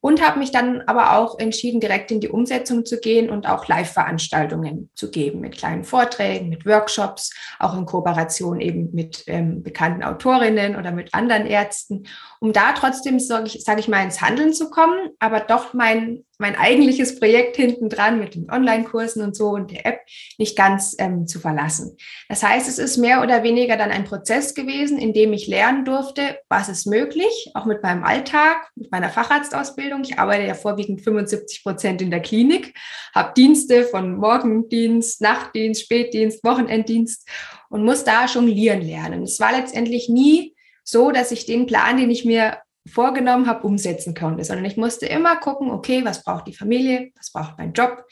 Und 0.00 0.24
habe 0.24 0.38
mich 0.38 0.52
dann 0.52 0.82
aber 0.82 1.18
auch 1.18 1.40
entschieden, 1.40 1.80
direkt 1.80 2.12
in 2.12 2.20
die 2.20 2.28
Umsetzung 2.28 2.84
zu 2.84 3.00
gehen 3.00 3.30
und 3.30 3.48
auch 3.48 3.66
Live-Veranstaltungen 3.66 4.90
zu 4.94 5.10
geben 5.10 5.40
mit 5.40 5.58
kleinen 5.58 5.82
Vorträgen, 5.82 6.50
mit 6.50 6.64
Workshops, 6.64 7.34
auch 7.58 7.76
in 7.76 7.84
Kooperation 7.84 8.60
eben 8.60 8.90
mit 8.92 9.24
ähm, 9.26 9.64
bekannten 9.64 10.04
Autorinnen 10.04 10.76
oder 10.76 10.92
mit 10.92 11.14
anderen 11.14 11.46
Ärzten, 11.46 12.04
um 12.40 12.52
da 12.52 12.72
trotzdem, 12.72 13.18
sage 13.18 13.46
ich, 13.46 13.64
sag 13.64 13.78
ich 13.78 13.88
mal, 13.88 14.04
ins 14.04 14.20
Handeln 14.20 14.52
zu 14.52 14.70
kommen, 14.70 15.10
aber 15.18 15.40
doch 15.40 15.74
mein 15.74 16.24
mein 16.38 16.54
eigentliches 16.54 17.18
Projekt 17.18 17.56
hinten 17.56 17.88
dran 17.88 18.20
mit 18.20 18.36
den 18.36 18.48
Online-Kursen 18.48 19.22
und 19.22 19.34
so 19.34 19.48
und 19.48 19.72
der 19.72 19.84
App 19.84 20.00
nicht 20.38 20.56
ganz 20.56 20.94
ähm, 20.98 21.26
zu 21.26 21.40
verlassen. 21.40 21.96
Das 22.28 22.44
heißt, 22.44 22.68
es 22.68 22.78
ist 22.78 22.96
mehr 22.96 23.22
oder 23.22 23.42
weniger 23.42 23.76
dann 23.76 23.90
ein 23.90 24.04
Prozess 24.04 24.54
gewesen, 24.54 24.98
in 24.98 25.12
dem 25.12 25.32
ich 25.32 25.48
lernen 25.48 25.84
durfte, 25.84 26.38
was 26.48 26.68
ist 26.68 26.86
möglich, 26.86 27.50
auch 27.54 27.64
mit 27.64 27.82
meinem 27.82 28.04
Alltag, 28.04 28.70
mit 28.76 28.92
meiner 28.92 29.08
Facharztausbildung. 29.08 30.02
Ich 30.04 30.18
arbeite 30.20 30.46
ja 30.46 30.54
vorwiegend 30.54 31.02
75 31.02 31.64
Prozent 31.64 32.02
in 32.02 32.12
der 32.12 32.20
Klinik, 32.20 32.72
habe 33.12 33.34
Dienste 33.36 33.84
von 33.84 34.16
Morgendienst, 34.16 35.20
Nachtdienst, 35.20 35.82
Spätdienst, 35.82 36.44
Wochenenddienst 36.44 37.28
und 37.68 37.84
muss 37.84 38.04
da 38.04 38.26
jonglieren 38.26 38.80
lernen. 38.80 39.24
Es 39.24 39.40
war 39.40 39.50
letztendlich 39.50 40.08
nie 40.08 40.54
so, 40.88 41.10
dass 41.10 41.32
ich 41.32 41.44
den 41.44 41.66
Plan, 41.66 41.98
den 41.98 42.10
ich 42.10 42.24
mir 42.24 42.58
vorgenommen 42.88 43.46
habe, 43.46 43.66
umsetzen 43.66 44.14
konnte, 44.14 44.42
sondern 44.44 44.64
ich 44.64 44.78
musste 44.78 45.04
immer 45.04 45.36
gucken, 45.36 45.70
okay, 45.70 46.02
was 46.04 46.24
braucht 46.24 46.46
die 46.46 46.54
Familie, 46.54 47.10
was 47.14 47.30
braucht 47.30 47.58
mein 47.58 47.74
Job, 47.74 48.04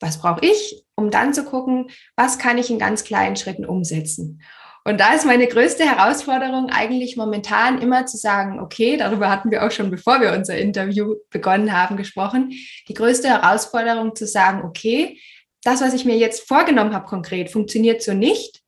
was 0.00 0.18
brauche 0.18 0.40
ich, 0.44 0.82
um 0.94 1.10
dann 1.10 1.34
zu 1.34 1.44
gucken, 1.44 1.90
was 2.16 2.38
kann 2.38 2.56
ich 2.56 2.70
in 2.70 2.78
ganz 2.78 3.04
kleinen 3.04 3.36
Schritten 3.36 3.66
umsetzen. 3.66 4.40
Und 4.84 4.98
da 4.98 5.12
ist 5.12 5.26
meine 5.26 5.46
größte 5.46 5.84
Herausforderung 5.84 6.70
eigentlich 6.70 7.16
momentan 7.18 7.80
immer 7.82 8.06
zu 8.06 8.16
sagen, 8.16 8.60
okay, 8.60 8.96
darüber 8.96 9.28
hatten 9.28 9.50
wir 9.50 9.64
auch 9.64 9.70
schon, 9.70 9.90
bevor 9.90 10.22
wir 10.22 10.32
unser 10.32 10.56
Interview 10.56 11.16
begonnen 11.28 11.72
haben, 11.78 11.98
gesprochen, 11.98 12.52
die 12.88 12.94
größte 12.94 13.28
Herausforderung 13.28 14.16
zu 14.16 14.26
sagen, 14.26 14.62
okay, 14.64 15.20
das, 15.62 15.82
was 15.82 15.92
ich 15.92 16.06
mir 16.06 16.16
jetzt 16.16 16.48
vorgenommen 16.48 16.94
habe 16.94 17.04
konkret, 17.04 17.50
funktioniert 17.50 18.02
so 18.02 18.14
nicht. 18.14 18.61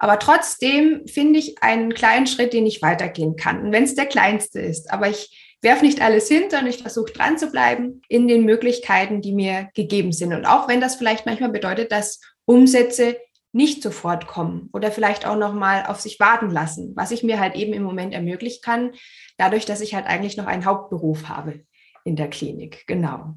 Aber 0.00 0.18
trotzdem 0.18 1.06
finde 1.06 1.38
ich 1.38 1.62
einen 1.62 1.92
kleinen 1.92 2.26
Schritt, 2.26 2.54
den 2.54 2.64
ich 2.64 2.80
weitergehen 2.80 3.36
kann. 3.36 3.62
Und 3.62 3.72
wenn 3.72 3.84
es 3.84 3.94
der 3.94 4.06
kleinste 4.06 4.58
ist, 4.58 4.90
aber 4.90 5.10
ich 5.10 5.56
werfe 5.60 5.84
nicht 5.84 6.00
alles 6.00 6.26
hin, 6.26 6.44
sondern 6.48 6.68
ich 6.68 6.78
versuche 6.78 7.12
dran 7.12 7.36
zu 7.36 7.50
bleiben 7.50 8.00
in 8.08 8.26
den 8.26 8.46
Möglichkeiten, 8.46 9.20
die 9.20 9.32
mir 9.32 9.68
gegeben 9.74 10.12
sind. 10.12 10.32
Und 10.32 10.46
auch 10.46 10.68
wenn 10.68 10.80
das 10.80 10.96
vielleicht 10.96 11.26
manchmal 11.26 11.50
bedeutet, 11.50 11.92
dass 11.92 12.18
Umsätze 12.46 13.18
nicht 13.52 13.82
sofort 13.82 14.26
kommen 14.26 14.70
oder 14.72 14.90
vielleicht 14.90 15.26
auch 15.26 15.36
noch 15.36 15.52
mal 15.52 15.84
auf 15.84 16.00
sich 16.00 16.18
warten 16.18 16.48
lassen, 16.48 16.94
was 16.96 17.10
ich 17.10 17.22
mir 17.22 17.38
halt 17.38 17.54
eben 17.54 17.74
im 17.74 17.82
Moment 17.82 18.14
ermöglichen 18.14 18.62
kann, 18.62 18.92
dadurch, 19.36 19.66
dass 19.66 19.82
ich 19.82 19.94
halt 19.94 20.06
eigentlich 20.06 20.38
noch 20.38 20.46
einen 20.46 20.64
Hauptberuf 20.64 21.28
habe 21.28 21.60
in 22.04 22.16
der 22.16 22.30
Klinik. 22.30 22.84
Genau. 22.86 23.34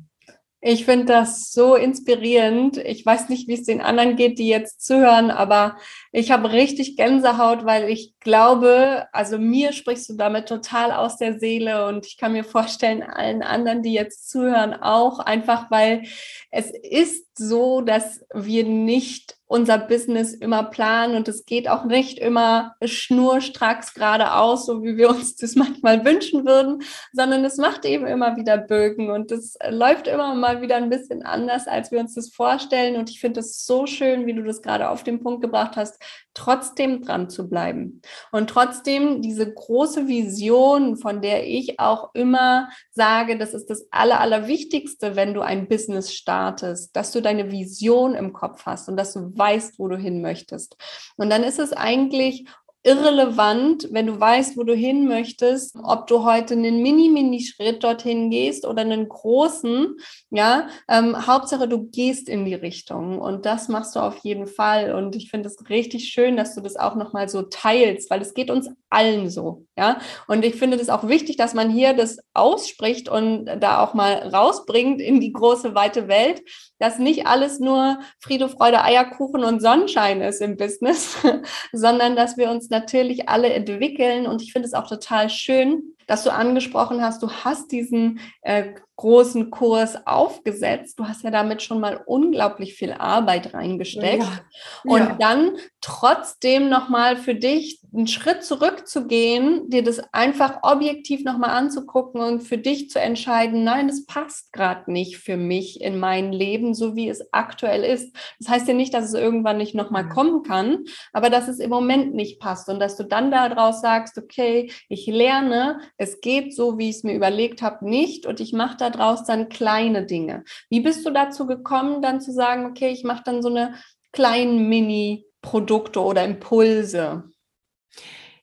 Ich 0.65 0.85
finde 0.85 1.05
das 1.05 1.51
so 1.51 1.75
inspirierend. 1.75 2.77
Ich 2.77 3.05
weiß 3.05 3.27
nicht, 3.27 3.49
wie 3.49 3.55
es 3.55 3.65
den 3.65 3.81
anderen 3.81 4.15
geht, 4.15 4.39
die 4.39 4.47
jetzt 4.47 4.85
zuhören, 4.85 5.29
aber 5.29 5.75
ich 6.15 6.29
habe 6.29 6.51
richtig 6.51 6.95
Gänsehaut, 6.95 7.65
weil 7.65 7.89
ich 7.89 8.13
glaube, 8.19 9.07
also 9.11 9.39
mir 9.39 9.73
sprichst 9.73 10.07
du 10.09 10.13
damit 10.13 10.47
total 10.47 10.91
aus 10.91 11.17
der 11.17 11.39
Seele 11.39 11.87
und 11.87 12.05
ich 12.05 12.17
kann 12.17 12.33
mir 12.33 12.43
vorstellen, 12.43 13.01
allen 13.01 13.41
anderen, 13.41 13.81
die 13.81 13.93
jetzt 13.93 14.29
zuhören, 14.29 14.75
auch 14.75 15.17
einfach, 15.17 15.71
weil 15.71 16.03
es 16.51 16.69
ist 16.69 17.25
so, 17.35 17.81
dass 17.81 18.23
wir 18.31 18.63
nicht 18.63 19.37
unser 19.53 19.77
Business 19.77 20.33
immer 20.33 20.63
planen 20.63 21.15
und 21.15 21.27
es 21.27 21.45
geht 21.45 21.69
auch 21.69 21.85
nicht 21.85 22.17
immer 22.17 22.75
schnurstracks 22.83 23.93
geradeaus, 23.93 24.65
so 24.65 24.81
wie 24.81 24.97
wir 24.97 25.09
uns 25.09 25.35
das 25.35 25.55
manchmal 25.55 26.03
wünschen 26.03 26.45
würden, 26.45 26.81
sondern 27.11 27.45
es 27.45 27.57
macht 27.57 27.85
eben 27.85 28.07
immer 28.07 28.35
wieder 28.35 28.57
Bögen 28.57 29.11
und 29.11 29.31
es 29.31 29.55
läuft 29.69 30.07
immer 30.07 30.33
mal 30.33 30.61
wieder 30.61 30.77
ein 30.77 30.89
bisschen 30.89 31.23
anders, 31.23 31.67
als 31.67 31.91
wir 31.91 31.99
uns 31.99 32.15
das 32.15 32.29
vorstellen. 32.29 32.95
Und 32.95 33.11
ich 33.11 33.19
finde 33.19 33.41
es 33.41 33.65
so 33.65 33.85
schön, 33.85 34.25
wie 34.25 34.33
du 34.33 34.43
das 34.43 34.63
gerade 34.63 34.89
auf 34.89 35.03
den 35.03 35.21
Punkt 35.21 35.43
gebracht 35.43 35.75
hast, 35.75 36.02
trotzdem 36.33 37.03
dran 37.03 37.29
zu 37.29 37.47
bleiben 37.47 38.01
und 38.31 38.49
trotzdem 38.49 39.21
diese 39.21 39.51
große 39.53 40.07
Vision, 40.07 40.97
von 40.97 41.21
der 41.21 41.47
ich 41.47 41.79
auch 41.79 42.09
immer 42.13 42.69
sage, 42.91 43.37
das 43.37 43.53
ist 43.53 43.69
das 43.69 43.87
Aller, 43.91 44.19
Allerwichtigste, 44.19 45.15
wenn 45.15 45.33
du 45.33 45.41
ein 45.41 45.67
Business 45.67 46.13
startest, 46.13 46.95
dass 46.95 47.11
du 47.11 47.21
deine 47.21 47.51
Vision 47.51 48.15
im 48.15 48.33
Kopf 48.33 48.65
hast 48.65 48.89
und 48.89 48.97
dass 48.97 49.13
du 49.13 49.31
weißt, 49.35 49.77
wo 49.79 49.87
du 49.87 49.97
hin 49.97 50.21
möchtest. 50.21 50.75
Und 51.17 51.29
dann 51.29 51.43
ist 51.43 51.59
es 51.59 51.73
eigentlich 51.73 52.47
irrelevant, 52.83 53.87
wenn 53.91 54.07
du 54.07 54.19
weißt, 54.19 54.57
wo 54.57 54.63
du 54.63 54.75
hin 54.75 55.07
möchtest, 55.07 55.77
ob 55.81 56.07
du 56.07 56.25
heute 56.25 56.53
einen 56.53 56.81
mini-mini-Schritt 56.81 57.81
dorthin 57.81 58.29
gehst 58.29 58.65
oder 58.67 58.81
einen 58.81 59.07
großen, 59.07 59.95
ja, 60.31 60.67
ähm, 60.89 61.25
Hauptsache 61.25 61.69
du 61.69 61.83
gehst 61.89 62.27
in 62.27 62.43
die 62.43 62.55
Richtung 62.55 63.19
und 63.19 63.45
das 63.45 63.69
machst 63.69 63.95
du 63.95 64.01
auf 64.01 64.17
jeden 64.17 64.47
Fall 64.47 64.93
und 64.93 65.15
ich 65.15 65.29
finde 65.29 65.47
es 65.47 65.69
richtig 65.69 66.09
schön, 66.09 66.35
dass 66.35 66.55
du 66.55 66.61
das 66.61 66.75
auch 66.75 66.95
nochmal 66.95 67.29
so 67.29 67.43
teilst, 67.43 68.09
weil 68.09 68.21
es 68.21 68.33
geht 68.33 68.51
uns 68.51 68.69
allen 68.89 69.29
so, 69.29 69.65
ja, 69.77 69.99
und 70.27 70.43
ich 70.43 70.55
finde 70.55 70.77
es 70.77 70.89
auch 70.89 71.07
wichtig, 71.07 71.37
dass 71.37 71.53
man 71.53 71.69
hier 71.69 71.93
das 71.93 72.17
ausspricht 72.33 73.07
und 73.07 73.45
da 73.45 73.81
auch 73.81 73.93
mal 73.93 74.13
rausbringt 74.27 74.99
in 74.99 75.21
die 75.21 75.31
große, 75.31 75.73
weite 75.73 76.09
Welt, 76.09 76.43
dass 76.79 76.99
nicht 76.99 77.27
alles 77.27 77.59
nur 77.59 77.99
Friede, 78.19 78.49
Freude, 78.49 78.83
Eierkuchen 78.83 79.45
und 79.45 79.61
Sonnenschein 79.61 80.21
ist 80.21 80.41
im 80.41 80.57
Business, 80.57 81.17
sondern 81.71 82.17
dass 82.17 82.35
wir 82.35 82.51
uns 82.51 82.69
natürlich 82.73 83.29
alle 83.29 83.53
entwickeln. 83.53 84.27
Und 84.27 84.41
ich 84.41 84.51
finde 84.51 84.67
es 84.67 84.73
auch 84.73 84.87
total 84.87 85.29
schön, 85.29 85.93
dass 86.07 86.23
du 86.25 86.33
angesprochen 86.33 87.01
hast, 87.01 87.23
du 87.23 87.31
hast 87.31 87.71
diesen 87.71 88.19
äh, 88.41 88.73
großen 88.95 89.49
Kurs 89.49 89.97
aufgesetzt. 90.05 90.99
Du 90.99 91.07
hast 91.07 91.23
ja 91.23 91.31
damit 91.31 91.61
schon 91.61 91.79
mal 91.79 92.01
unglaublich 92.05 92.75
viel 92.75 92.93
Arbeit 92.93 93.53
reingesteckt. 93.53 94.23
Ja. 94.23 94.39
Und 94.83 94.99
ja. 94.99 95.17
dann 95.19 95.57
trotzdem 95.81 96.69
nochmal 96.69 97.17
für 97.17 97.35
dich 97.35 97.81
einen 97.93 98.07
Schritt 98.07 98.43
zurückzugehen, 98.43 99.69
dir 99.69 99.83
das 99.83 100.01
einfach 100.13 100.59
objektiv 100.63 101.23
nochmal 101.23 101.51
anzugucken 101.51 102.21
und 102.21 102.41
für 102.41 102.57
dich 102.57 102.89
zu 102.89 102.99
entscheiden, 102.99 103.63
nein, 103.63 103.89
es 103.89 104.05
passt 104.05 104.51
gerade 104.53 104.91
nicht 104.91 105.17
für 105.17 105.37
mich 105.37 105.81
in 105.81 105.99
mein 105.99 106.31
Leben, 106.31 106.73
so 106.73 106.95
wie 106.95 107.09
es 107.09 107.33
aktuell 107.33 107.83
ist. 107.83 108.15
Das 108.39 108.49
heißt 108.49 108.67
ja 108.67 108.73
nicht, 108.73 108.93
dass 108.93 109.05
es 109.05 109.13
irgendwann 109.13 109.57
nicht 109.57 109.75
nochmal 109.75 110.07
kommen 110.07 110.43
kann, 110.43 110.85
aber 111.11 111.29
dass 111.29 111.47
es 111.47 111.59
im 111.59 111.69
Moment 111.69 112.15
nicht 112.15 112.39
passt 112.39 112.69
und 112.69 112.79
dass 112.79 112.95
du 112.95 113.03
dann 113.03 113.31
daraus 113.31 113.81
sagst, 113.81 114.17
okay, 114.17 114.71
ich 114.89 115.05
lerne, 115.05 115.79
es 115.97 116.21
geht 116.21 116.55
so, 116.55 116.77
wie 116.77 116.89
ich 116.89 116.97
es 116.97 117.03
mir 117.03 117.13
überlegt 117.13 117.61
habe, 117.61 117.87
nicht 117.87 118.25
und 118.25 118.39
ich 118.39 118.53
mache 118.53 118.77
daraus 118.93 119.23
dann 119.23 119.49
kleine 119.49 120.05
Dinge. 120.05 120.43
Wie 120.69 120.81
bist 120.81 121.05
du 121.05 121.11
dazu 121.11 121.45
gekommen, 121.47 122.01
dann 122.01 122.21
zu 122.21 122.31
sagen, 122.31 122.65
okay, 122.65 122.89
ich 122.89 123.03
mache 123.03 123.23
dann 123.25 123.41
so 123.41 123.49
eine 123.49 123.75
kleinen 124.11 124.69
Mini-Produkte 124.69 126.01
oder 126.01 126.23
Impulse? 126.23 127.23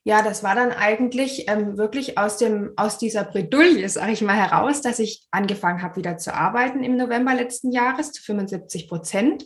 Ja, 0.03 0.23
das 0.23 0.43
war 0.43 0.55
dann 0.55 0.71
eigentlich 0.71 1.47
ähm, 1.47 1.77
wirklich 1.77 2.17
aus 2.17 2.37
dem 2.37 2.73
aus 2.75 2.97
dieser 2.97 3.23
Bredouille, 3.23 3.87
sage 3.87 4.13
ich 4.13 4.21
mal, 4.21 4.35
heraus, 4.35 4.81
dass 4.81 4.97
ich 4.97 5.27
angefangen 5.29 5.83
habe, 5.83 5.97
wieder 5.97 6.17
zu 6.17 6.33
arbeiten 6.33 6.83
im 6.83 6.97
November 6.97 7.35
letzten 7.35 7.71
Jahres 7.71 8.11
zu 8.11 8.23
75 8.23 8.89
Prozent 8.89 9.45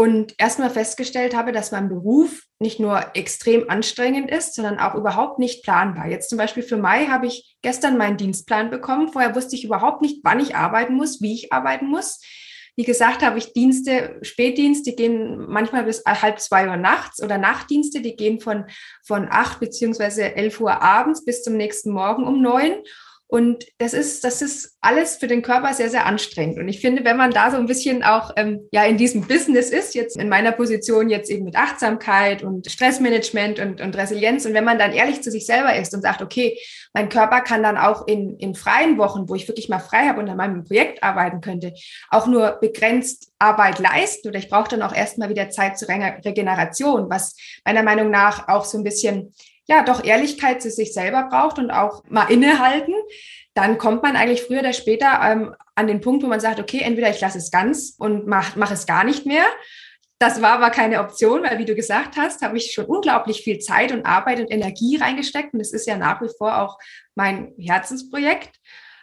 und 0.00 0.34
erstmal 0.38 0.70
festgestellt 0.70 1.36
habe, 1.36 1.52
dass 1.52 1.72
mein 1.72 1.90
Beruf 1.90 2.44
nicht 2.58 2.80
nur 2.80 3.04
extrem 3.12 3.68
anstrengend 3.68 4.30
ist, 4.30 4.54
sondern 4.54 4.78
auch 4.78 4.94
überhaupt 4.94 5.38
nicht 5.38 5.62
planbar. 5.62 6.08
Jetzt 6.08 6.30
zum 6.30 6.38
Beispiel 6.38 6.62
für 6.62 6.78
Mai 6.78 7.08
habe 7.08 7.26
ich 7.26 7.58
gestern 7.60 7.98
meinen 7.98 8.16
Dienstplan 8.16 8.70
bekommen. 8.70 9.12
Vorher 9.12 9.34
wusste 9.34 9.56
ich 9.56 9.64
überhaupt 9.64 10.00
nicht, 10.00 10.20
wann 10.24 10.40
ich 10.40 10.56
arbeiten 10.56 10.94
muss, 10.94 11.20
wie 11.20 11.34
ich 11.34 11.52
arbeiten 11.52 11.86
muss. 11.88 12.18
Wie 12.76 12.84
gesagt, 12.84 13.20
habe 13.20 13.36
ich 13.36 13.52
Dienste, 13.52 14.18
Spätdienst, 14.22 14.86
die 14.86 14.96
gehen 14.96 15.44
manchmal 15.50 15.84
bis 15.84 16.02
halb 16.06 16.40
zwei 16.40 16.66
Uhr 16.66 16.78
nachts 16.78 17.22
oder 17.22 17.36
Nachtdienste, 17.36 18.00
die 18.00 18.16
gehen 18.16 18.40
von, 18.40 18.64
von 19.04 19.28
acht 19.30 19.60
beziehungsweise 19.60 20.34
elf 20.34 20.62
Uhr 20.62 20.80
abends 20.80 21.26
bis 21.26 21.42
zum 21.42 21.58
nächsten 21.58 21.90
Morgen 21.92 22.26
um 22.26 22.40
neun. 22.40 22.72
Und 23.30 23.64
das 23.78 23.94
ist, 23.94 24.24
das 24.24 24.42
ist 24.42 24.76
alles 24.80 25.16
für 25.16 25.28
den 25.28 25.42
Körper 25.42 25.72
sehr, 25.72 25.88
sehr 25.88 26.04
anstrengend. 26.04 26.58
Und 26.58 26.68
ich 26.68 26.80
finde, 26.80 27.04
wenn 27.04 27.16
man 27.16 27.30
da 27.30 27.52
so 27.52 27.58
ein 27.58 27.66
bisschen 27.66 28.02
auch 28.02 28.32
ähm, 28.36 28.66
ja 28.72 28.84
in 28.84 28.96
diesem 28.96 29.28
Business 29.28 29.70
ist, 29.70 29.94
jetzt 29.94 30.16
in 30.16 30.28
meiner 30.28 30.50
Position 30.50 31.08
jetzt 31.08 31.30
eben 31.30 31.44
mit 31.44 31.54
Achtsamkeit 31.54 32.42
und 32.42 32.68
Stressmanagement 32.68 33.60
und, 33.60 33.80
und 33.80 33.96
Resilienz, 33.96 34.46
und 34.46 34.54
wenn 34.54 34.64
man 34.64 34.80
dann 34.80 34.92
ehrlich 34.92 35.22
zu 35.22 35.30
sich 35.30 35.46
selber 35.46 35.76
ist 35.76 35.94
und 35.94 36.02
sagt, 36.02 36.22
okay, 36.22 36.58
mein 36.92 37.08
Körper 37.08 37.40
kann 37.40 37.62
dann 37.62 37.78
auch 37.78 38.08
in, 38.08 38.36
in 38.38 38.56
freien 38.56 38.98
Wochen, 38.98 39.28
wo 39.28 39.36
ich 39.36 39.46
wirklich 39.46 39.68
mal 39.68 39.78
frei 39.78 40.08
habe 40.08 40.18
und 40.18 40.28
an 40.28 40.36
meinem 40.36 40.64
Projekt 40.64 41.04
arbeiten 41.04 41.40
könnte, 41.40 41.72
auch 42.10 42.26
nur 42.26 42.58
begrenzt 42.60 43.30
Arbeit 43.38 43.78
leisten 43.78 44.28
oder 44.28 44.40
ich 44.40 44.50
brauche 44.50 44.70
dann 44.70 44.82
auch 44.82 44.94
erstmal 44.94 45.28
wieder 45.28 45.50
Zeit 45.50 45.78
zur 45.78 45.88
Regeneration, 45.88 47.08
was 47.08 47.36
meiner 47.64 47.84
Meinung 47.84 48.10
nach 48.10 48.48
auch 48.48 48.64
so 48.64 48.76
ein 48.76 48.84
bisschen 48.84 49.32
ja 49.70 49.84
doch 49.84 50.04
Ehrlichkeit 50.04 50.60
zu 50.60 50.70
sich 50.70 50.92
selber 50.92 51.28
braucht 51.30 51.58
und 51.58 51.70
auch 51.70 52.02
mal 52.08 52.30
innehalten, 52.30 52.94
dann 53.54 53.78
kommt 53.78 54.02
man 54.02 54.16
eigentlich 54.16 54.42
früher 54.42 54.60
oder 54.60 54.72
später 54.72 55.20
ähm, 55.22 55.54
an 55.74 55.86
den 55.86 56.00
Punkt, 56.00 56.22
wo 56.22 56.26
man 56.26 56.40
sagt, 56.40 56.60
okay, 56.60 56.80
entweder 56.82 57.08
ich 57.10 57.20
lasse 57.20 57.38
es 57.38 57.50
ganz 57.50 57.94
und 57.98 58.26
mache 58.26 58.58
mach 58.58 58.70
es 58.70 58.86
gar 58.86 59.04
nicht 59.04 59.26
mehr. 59.26 59.44
Das 60.18 60.42
war 60.42 60.52
aber 60.52 60.70
keine 60.70 61.00
Option, 61.00 61.44
weil 61.44 61.58
wie 61.58 61.64
du 61.64 61.74
gesagt 61.74 62.16
hast, 62.18 62.42
habe 62.42 62.58
ich 62.58 62.72
schon 62.72 62.84
unglaublich 62.84 63.42
viel 63.42 63.58
Zeit 63.58 63.90
und 63.90 64.04
Arbeit 64.04 64.40
und 64.40 64.50
Energie 64.50 64.96
reingesteckt 64.96 65.54
und 65.54 65.60
es 65.60 65.72
ist 65.72 65.86
ja 65.86 65.96
nach 65.96 66.20
wie 66.20 66.28
vor 66.36 66.58
auch 66.58 66.78
mein 67.14 67.54
Herzensprojekt. 67.58 68.50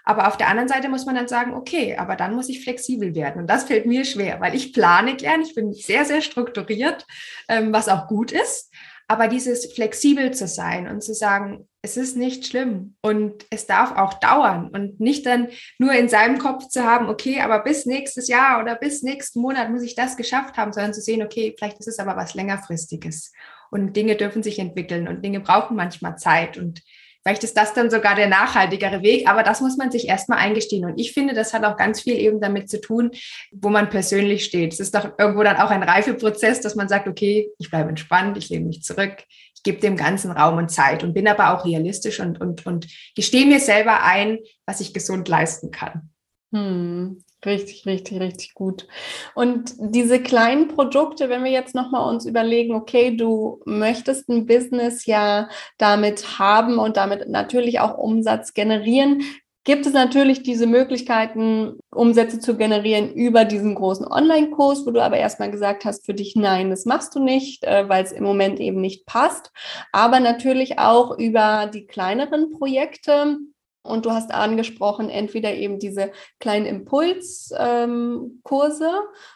Aber 0.03 0.27
auf 0.27 0.37
der 0.37 0.47
anderen 0.47 0.69
Seite 0.69 0.87
muss 0.87 1.05
man 1.05 1.15
dann 1.15 1.27
sagen, 1.27 1.53
okay, 1.53 1.97
aber 1.97 2.15
dann 2.15 2.33
muss 2.33 2.47
ich 2.47 2.63
flexibel 2.63 3.13
werden. 3.13 3.41
Und 3.41 3.47
das 3.47 3.65
fällt 3.65 3.85
mir 3.85 4.05
schwer, 4.05 4.39
weil 4.39 4.55
ich 4.55 4.71
plane 4.71 5.15
gern, 5.17 5.41
ich 5.41 5.53
bin 5.53 5.73
sehr, 5.73 6.05
sehr 6.05 6.21
strukturiert, 6.21 7.05
ähm, 7.49 7.73
was 7.73 7.89
auch 7.89 8.07
gut 8.07 8.31
ist. 8.31 8.71
Aber 9.09 9.29
dieses 9.29 9.73
flexibel 9.73 10.33
zu 10.33 10.47
sein 10.47 10.87
und 10.87 11.01
zu 11.01 11.13
sagen, 11.13 11.67
es 11.81 11.95
ist 11.95 12.17
nicht 12.17 12.45
schlimm 12.45 12.95
und 13.01 13.45
es 13.49 13.65
darf 13.65 13.95
auch 13.95 14.15
dauern 14.15 14.69
und 14.69 14.99
nicht 14.99 15.25
dann 15.25 15.47
nur 15.77 15.93
in 15.93 16.09
seinem 16.09 16.39
Kopf 16.39 16.67
zu 16.67 16.83
haben, 16.83 17.07
okay, 17.07 17.39
aber 17.39 17.63
bis 17.63 17.85
nächstes 17.85 18.27
Jahr 18.27 18.61
oder 18.61 18.75
bis 18.75 19.03
nächsten 19.03 19.39
Monat 19.39 19.69
muss 19.69 19.83
ich 19.83 19.95
das 19.95 20.17
geschafft 20.17 20.57
haben, 20.57 20.73
sondern 20.73 20.93
zu 20.93 21.01
sehen, 21.01 21.23
okay, 21.23 21.55
vielleicht 21.57 21.79
ist 21.79 21.87
es 21.87 21.99
aber 21.99 22.17
was 22.17 22.33
längerfristiges. 22.33 23.31
Und 23.71 23.95
Dinge 23.95 24.15
dürfen 24.15 24.43
sich 24.43 24.59
entwickeln 24.59 25.07
und 25.07 25.23
Dinge 25.23 25.39
brauchen 25.39 25.77
manchmal 25.77 26.17
Zeit 26.17 26.57
und 26.57 26.81
Vielleicht 27.27 27.43
ist 27.43 27.57
das 27.57 27.73
dann 27.73 27.89
sogar 27.89 28.15
der 28.15 28.29
nachhaltigere 28.29 29.01
Weg, 29.01 29.27
aber 29.27 29.43
das 29.43 29.59
muss 29.59 29.75
man 29.75 29.91
sich 29.91 30.07
erstmal 30.07 30.37
eingestehen. 30.37 30.85
Und 30.85 30.97
ich 30.97 31.11
finde, 31.11 31.33
das 31.33 31.53
hat 31.53 31.65
auch 31.65 31.75
ganz 31.75 31.99
viel 31.99 32.15
eben 32.15 32.39
damit 32.39 32.69
zu 32.69 32.79
tun, 32.79 33.11
wo 33.51 33.67
man 33.67 33.89
persönlich 33.89 34.45
steht. 34.45 34.71
Es 34.71 34.79
ist 34.79 34.95
doch 34.95 35.11
irgendwo 35.19 35.43
dann 35.43 35.57
auch 35.57 35.69
ein 35.69 35.83
Reifeprozess, 35.83 36.61
dass 36.61 36.75
man 36.75 36.87
sagt, 36.87 37.05
okay, 37.05 37.49
ich 37.59 37.69
bleibe 37.69 37.89
entspannt, 37.89 38.37
ich 38.37 38.47
lehne 38.47 38.67
mich 38.67 38.81
zurück, 38.81 39.25
ich 39.53 39.61
gebe 39.61 39.81
dem 39.81 39.97
ganzen 39.97 40.31
Raum 40.31 40.57
und 40.57 40.71
Zeit 40.71 41.03
und 41.03 41.13
bin 41.13 41.27
aber 41.27 41.53
auch 41.53 41.65
realistisch 41.65 42.21
und, 42.21 42.39
und, 42.39 42.65
und 42.65 42.87
gestehe 43.13 43.45
mir 43.45 43.59
selber 43.59 44.03
ein, 44.03 44.39
was 44.65 44.79
ich 44.79 44.93
gesund 44.93 45.27
leisten 45.27 45.69
kann. 45.69 46.11
Hm, 46.53 47.25
richtig, 47.45 47.85
richtig, 47.85 48.19
richtig 48.19 48.53
gut. 48.53 48.87
Und 49.35 49.73
diese 49.79 50.21
kleinen 50.21 50.67
Produkte, 50.67 51.29
wenn 51.29 51.43
wir 51.43 51.51
jetzt 51.51 51.75
nochmal 51.75 52.09
uns 52.13 52.25
überlegen, 52.25 52.75
okay, 52.75 53.15
du 53.15 53.61
möchtest 53.65 54.29
ein 54.29 54.45
Business 54.45 55.05
ja 55.05 55.49
damit 55.77 56.39
haben 56.39 56.79
und 56.79 56.97
damit 56.97 57.29
natürlich 57.29 57.79
auch 57.79 57.97
Umsatz 57.97 58.53
generieren, 58.53 59.23
gibt 59.67 59.85
es 59.85 59.91
natürlich 59.91 60.43
diese 60.43 60.65
Möglichkeiten, 60.65 61.77
Umsätze 61.93 62.39
zu 62.39 62.55
generieren 62.55 63.13
über 63.13 63.43
diesen 63.43 63.75
großen 63.75 64.07
Online-Kurs, 64.07 64.85
wo 64.85 64.91
du 64.91 65.03
aber 65.03 65.17
erstmal 65.17 65.51
gesagt 65.51 65.83
hast, 65.83 66.05
für 66.05 66.13
dich 66.13 66.37
nein, 66.37 66.69
das 66.69 66.85
machst 66.85 67.13
du 67.15 67.19
nicht, 67.21 67.65
äh, 67.65 67.87
weil 67.89 68.01
es 68.01 68.13
im 68.13 68.23
Moment 68.23 68.61
eben 68.61 68.79
nicht 68.79 69.05
passt. 69.05 69.51
Aber 69.91 70.21
natürlich 70.21 70.79
auch 70.79 71.19
über 71.19 71.69
die 71.71 71.85
kleineren 71.85 72.51
Projekte, 72.51 73.39
und 73.87 74.05
du 74.05 74.11
hast 74.11 74.31
angesprochen, 74.31 75.09
entweder 75.09 75.53
eben 75.53 75.79
diese 75.79 76.11
kleinen 76.39 76.65
Impulskurse 76.65 77.55
ähm, 77.59 78.41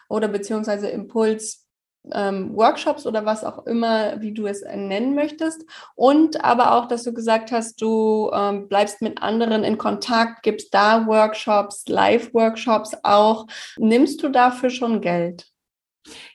oder 0.08 0.28
beziehungsweise 0.28 0.88
Impuls 0.88 1.62
ähm, 2.10 2.56
Workshops 2.56 3.06
oder 3.06 3.24
was 3.24 3.44
auch 3.44 3.66
immer, 3.66 4.20
wie 4.20 4.32
du 4.32 4.46
es 4.46 4.62
nennen 4.62 5.14
möchtest. 5.14 5.64
Und 5.94 6.44
aber 6.44 6.74
auch, 6.74 6.88
dass 6.88 7.04
du 7.04 7.12
gesagt 7.12 7.52
hast, 7.52 7.80
du 7.80 8.30
ähm, 8.34 8.68
bleibst 8.68 9.02
mit 9.02 9.22
anderen 9.22 9.64
in 9.64 9.78
Kontakt, 9.78 10.42
gibst 10.42 10.74
da 10.74 11.06
Workshops, 11.06 11.84
Live-Workshops 11.86 12.96
auch. 13.02 13.46
Nimmst 13.78 14.22
du 14.22 14.28
dafür 14.28 14.70
schon 14.70 15.00
Geld? 15.00 15.46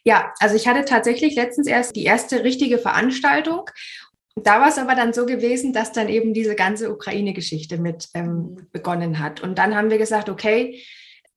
Ja, 0.03 0.33
also 0.39 0.55
ich 0.55 0.67
hatte 0.67 0.85
tatsächlich 0.85 1.35
letztens 1.35 1.67
erst 1.67 1.95
die 1.97 2.05
erste 2.05 2.43
richtige 2.45 2.77
Veranstaltung 2.77 3.69
da 4.45 4.59
war 4.59 4.67
es 4.67 4.77
aber 4.77 4.93
dann 4.93 5.13
so 5.13 5.25
gewesen, 5.25 5.73
dass 5.73 5.91
dann 5.91 6.09
eben 6.09 6.33
diese 6.33 6.55
ganze 6.55 6.91
Ukraine-Geschichte 6.91 7.77
mit 7.77 8.09
ähm, 8.13 8.67
begonnen 8.71 9.19
hat. 9.19 9.41
Und 9.41 9.57
dann 9.57 9.75
haben 9.75 9.89
wir 9.89 9.97
gesagt, 9.97 10.29
okay, 10.29 10.83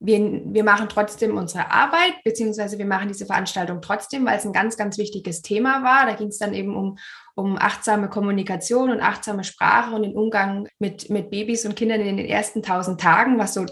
wir, 0.00 0.42
wir 0.47 0.64
machen 0.64 0.88
trotzdem 0.88 1.37
unsere 1.37 1.71
Arbeit, 1.71 2.14
beziehungsweise 2.25 2.78
wir 2.78 2.87
machen 2.87 3.09
diese 3.09 3.26
Veranstaltung 3.26 3.83
trotzdem, 3.83 4.25
weil 4.25 4.38
es 4.38 4.47
ein 4.47 4.52
ganz, 4.52 4.76
ganz 4.78 4.97
wichtiges 4.97 5.42
Thema 5.42 5.85
war. 5.85 6.07
Da 6.07 6.14
ging 6.14 6.28
es 6.28 6.38
dann 6.38 6.54
eben 6.54 6.75
um, 6.75 6.99
um 7.35 7.59
achtsame 7.59 8.09
Kommunikation 8.09 8.90
und 8.90 9.00
achtsame 9.00 9.45
Sprache 9.45 9.95
und 9.95 10.02
den 10.02 10.16
Umgang 10.16 10.69
mit, 10.78 11.11
mit 11.11 11.30
Babys 11.30 11.66
und 11.66 11.76
Kindern 11.76 12.00
in 12.00 12.16
den 12.16 12.26
ersten 12.26 12.62
tausend 12.62 13.00
Tagen, 13.00 13.38
was 13.38 13.54
so 13.54 13.66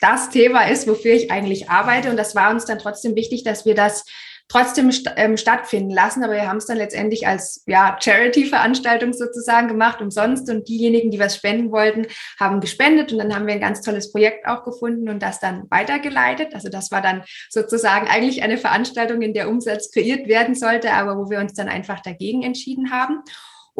das 0.00 0.30
Thema 0.30 0.68
ist, 0.68 0.86
wofür 0.86 1.12
ich 1.12 1.30
eigentlich 1.30 1.70
arbeite. 1.70 2.10
Und 2.10 2.18
das 2.18 2.34
war 2.34 2.50
uns 2.50 2.66
dann 2.66 2.78
trotzdem 2.78 3.16
wichtig, 3.16 3.42
dass 3.42 3.64
wir 3.64 3.74
das 3.74 4.04
trotzdem 4.50 4.90
st 4.92 5.10
ähm, 5.16 5.36
stattfinden 5.36 5.90
lassen. 5.90 6.22
Aber 6.22 6.34
wir 6.34 6.48
haben 6.48 6.58
es 6.58 6.66
dann 6.66 6.76
letztendlich 6.76 7.26
als 7.26 7.62
ja, 7.66 7.96
Charity-Veranstaltung 7.98 9.12
sozusagen 9.12 9.68
gemacht, 9.68 10.02
umsonst. 10.02 10.50
Und 10.50 10.68
diejenigen, 10.68 11.10
die 11.10 11.18
was 11.18 11.36
spenden 11.36 11.72
wollten, 11.72 12.06
haben 12.38 12.60
gespendet. 12.60 13.12
Und 13.12 13.18
dann 13.18 13.34
haben 13.34 13.46
wir 13.46 13.54
ein 13.54 13.60
ganz 13.60 13.80
tolles 13.80 14.12
Projekt 14.12 14.46
auch 14.46 14.64
gefunden 14.64 15.08
und 15.08 15.22
das 15.22 15.40
dann 15.40 15.64
weitergeleitet. 15.70 16.54
Also 16.54 16.68
das 16.68 16.90
war 16.90 17.00
dann 17.00 17.22
sozusagen 17.48 18.08
eigentlich 18.08 18.42
eine 18.42 18.58
Veranstaltung, 18.58 19.22
in 19.22 19.34
der 19.34 19.48
Umsatz 19.48 19.90
kreiert 19.90 20.26
werden 20.26 20.54
sollte, 20.54 20.92
aber 20.92 21.16
wo 21.16 21.30
wir 21.30 21.38
uns 21.38 21.54
dann 21.54 21.68
einfach 21.68 22.00
dagegen 22.00 22.42
entschieden 22.42 22.90
haben. 22.90 23.22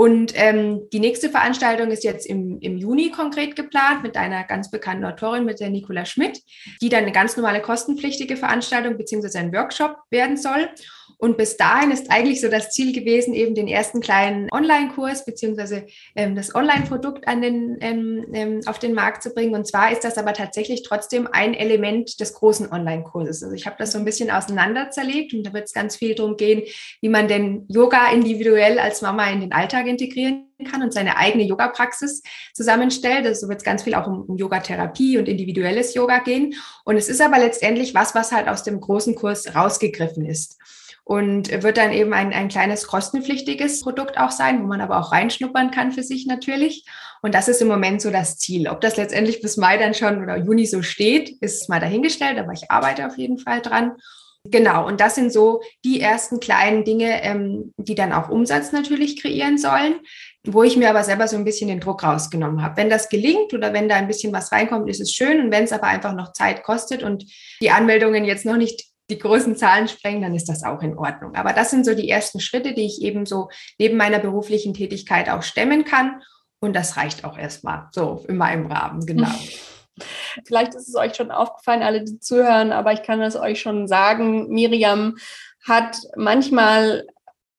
Und 0.01 0.33
ähm, 0.35 0.89
die 0.95 0.99
nächste 0.99 1.29
Veranstaltung 1.29 1.91
ist 1.91 2.05
jetzt 2.05 2.25
im, 2.25 2.59
im 2.61 2.79
Juni 2.79 3.11
konkret 3.11 3.55
geplant 3.55 4.03
mit 4.03 4.17
einer 4.17 4.45
ganz 4.45 4.71
bekannten 4.71 5.05
Autorin, 5.05 5.45
mit 5.45 5.61
der 5.61 5.69
Nicola 5.69 6.07
Schmidt, 6.07 6.41
die 6.81 6.89
dann 6.89 7.03
eine 7.03 7.13
ganz 7.13 7.37
normale 7.37 7.61
kostenpflichtige 7.61 8.39
Veranstaltung 8.39 8.97
beziehungsweise 8.97 9.41
ein 9.41 9.53
Workshop 9.53 9.99
werden 10.09 10.39
soll. 10.39 10.71
Und 11.21 11.37
bis 11.37 11.59
dahin 11.59 11.91
ist 11.91 12.11
eigentlich 12.11 12.41
so 12.41 12.49
das 12.49 12.71
Ziel 12.71 12.95
gewesen, 12.95 13.35
eben 13.35 13.55
den 13.55 13.69
ersten 13.69 14.01
kleinen 14.01 14.49
Online-Kurs 14.51 15.27
beziehungsweise 15.27 15.85
ähm, 16.17 16.35
das 16.35 16.55
Online-Produkt 16.55 17.29
an 17.29 17.43
den, 17.43 17.77
ähm, 17.83 18.25
ähm, 18.33 18.61
auf 18.65 18.79
den 18.79 18.95
Markt 18.95 19.23
zu 19.23 19.31
bringen. 19.31 19.55
Und 19.55 19.67
zwar 19.67 19.93
ist 19.93 20.03
das 20.03 20.17
aber 20.17 20.33
tatsächlich 20.33 20.83
trotzdem 20.83 21.29
ein 21.31 21.53
Element 21.53 22.21
des 22.21 22.33
großen 22.33 22.73
Online-Kurses. 22.73 23.43
Also 23.43 23.55
ich 23.55 23.67
habe 23.67 23.77
das 23.79 23.93
so 23.93 23.99
ein 23.99 24.07
bisschen 24.07 24.31
auseinander 24.31 24.91
zerlegt 24.91 25.35
und 25.35 25.45
da 25.45 25.53
wird 25.53 25.65
es 25.65 25.75
ganz 25.75 25.97
viel 25.97 26.15
darum 26.15 26.39
gehen, 26.39 26.63
wie 27.03 27.11
man 27.11 27.29
denn 27.29 27.67
Yoga 27.69 28.11
individuell 28.11 28.79
als 28.79 29.03
Mama 29.03 29.31
in 29.31 29.43
den 29.43 29.53
Alltag 29.53 29.87
integrieren 29.89 30.47
kann 30.71 30.83
und 30.83 30.95
seine 30.95 31.19
eigene 31.19 31.45
Yoga-Praxis 31.45 32.23
zusammenstellt. 32.55 33.27
Also 33.27 33.47
wird 33.49 33.59
es 33.59 33.65
ganz 33.65 33.83
viel 33.83 33.95
auch 33.95 34.07
um, 34.07 34.23
um 34.23 34.39
Yoga-Therapie 34.39 35.19
und 35.19 35.29
individuelles 35.29 35.93
Yoga 35.93 36.21
gehen. 36.21 36.55
Und 36.87 36.97
es 36.97 37.11
ist 37.11 37.21
aber 37.21 37.39
letztendlich 37.39 37.95
was, 37.95 38.15
was 38.15 38.33
halt 38.33 38.49
aus 38.49 38.63
dem 38.63 38.81
großen 38.81 39.15
Kurs 39.15 39.55
rausgegriffen 39.55 40.25
ist 40.25 40.57
und 41.05 41.51
wird 41.63 41.77
dann 41.77 41.93
eben 41.93 42.13
ein, 42.13 42.33
ein 42.33 42.49
kleines 42.49 42.87
kostenpflichtiges 42.87 43.81
Produkt 43.81 44.19
auch 44.19 44.31
sein, 44.31 44.63
wo 44.63 44.67
man 44.67 44.81
aber 44.81 45.01
auch 45.01 45.13
reinschnuppern 45.13 45.71
kann 45.71 45.93
für 45.93 46.03
sich 46.03 46.27
natürlich. 46.27 46.85
Und 47.23 47.35
das 47.35 47.49
ist 47.49 47.61
im 47.61 47.69
Moment 47.69 48.01
so 48.01 48.11
das 48.11 48.39
Ziel. 48.39 48.69
Ob 48.69 48.81
das 48.81 48.97
letztendlich 48.97 49.43
bis 49.43 49.57
Mai 49.57 49.77
dann 49.77 49.95
schon 49.95 50.23
oder 50.23 50.37
Juni 50.37 50.67
so 50.67 50.83
steht, 50.83 51.31
ist 51.41 51.69
mal 51.69 51.81
dahingestellt, 51.81 52.39
aber 52.39 52.53
ich 52.53 52.71
arbeite 52.71 53.07
auf 53.07 53.19
jeden 53.19 53.39
Fall 53.39 53.61
dran. 53.61 53.93
Genau, 54.45 54.87
und 54.87 55.01
das 55.01 55.17
sind 55.17 55.31
so 55.31 55.61
die 55.85 56.01
ersten 56.01 56.41
kleinen 56.41 56.85
Dinge, 56.85 57.23
ähm, 57.23 57.75
die 57.77 57.95
dann 57.95 58.13
auch 58.13 58.31
Umsatz 58.31 58.73
natürlich 58.73 59.21
kreieren 59.21 59.59
sollen, 59.59 59.97
wo 60.47 60.63
ich 60.63 60.79
mir 60.79 60.89
aber 60.89 61.05
selber 61.05 61.29
so 61.29 61.37
ein 61.37 61.45
bisschen 61.45 61.69
den 61.69 61.81
Druck 61.81 62.03
rausgenommen 62.03 62.63
habe. 62.63 62.79
Wenn 62.79 62.89
das 62.89 63.11
gelingt 63.11 63.53
oder 63.53 63.75
wenn 63.75 63.91
da 63.91 63.97
ein 63.97 64.07
bisschen 64.07 64.33
was 64.33 64.51
reinkommt, 64.51 64.89
ist 64.89 65.01
es 65.01 65.13
schön. 65.13 65.41
Und 65.41 65.53
wenn 65.53 65.65
es 65.65 65.73
aber 65.73 65.89
einfach 65.89 66.15
noch 66.15 66.33
Zeit 66.33 66.63
kostet 66.63 67.03
und 67.03 67.27
die 67.61 67.71
Anmeldungen 67.71 68.25
jetzt 68.25 68.47
noch 68.47 68.57
nicht 68.57 68.90
die 69.11 69.19
großen 69.19 69.57
Zahlen 69.57 69.89
sprengen, 69.89 70.23
dann 70.23 70.35
ist 70.35 70.49
das 70.49 70.65
auch 70.65 70.83
in 70.83 70.97
Ordnung. 70.97 71.35
Aber 71.35 71.53
das 71.53 71.71
sind 71.71 71.85
so 71.85 71.95
die 71.95 72.09
ersten 72.09 72.41
Schritte, 72.41 72.73
die 72.75 72.87
ich 72.87 73.03
eben 73.03 73.27
so 73.27 73.49
neben 73.79 73.97
meiner 73.97 74.19
beruflichen 74.19 74.75
Tätigkeit 74.75 75.29
auch 75.29 75.43
stemmen 75.43 75.85
kann. 75.85 76.23
Und 76.61 76.75
das 76.75 76.97
reicht 76.97 77.25
auch 77.25 77.39
erstmal 77.39 77.89
so 77.93 78.25
in 78.29 78.37
meinem 78.37 78.67
Rahmen, 78.67 79.05
genau. 79.07 79.29
Vielleicht 80.47 80.75
ist 80.75 80.89
es 80.89 80.95
euch 80.95 81.15
schon 81.15 81.31
aufgefallen, 81.31 81.83
alle, 81.83 82.03
die 82.05 82.21
zuhören, 82.21 82.73
aber 82.73 82.93
ich 82.93 83.03
kann 83.03 83.21
es 83.21 83.37
euch 83.37 83.61
schon 83.61 83.87
sagen. 83.87 84.49
Miriam 84.49 85.17
hat 85.67 85.99
manchmal 86.17 87.07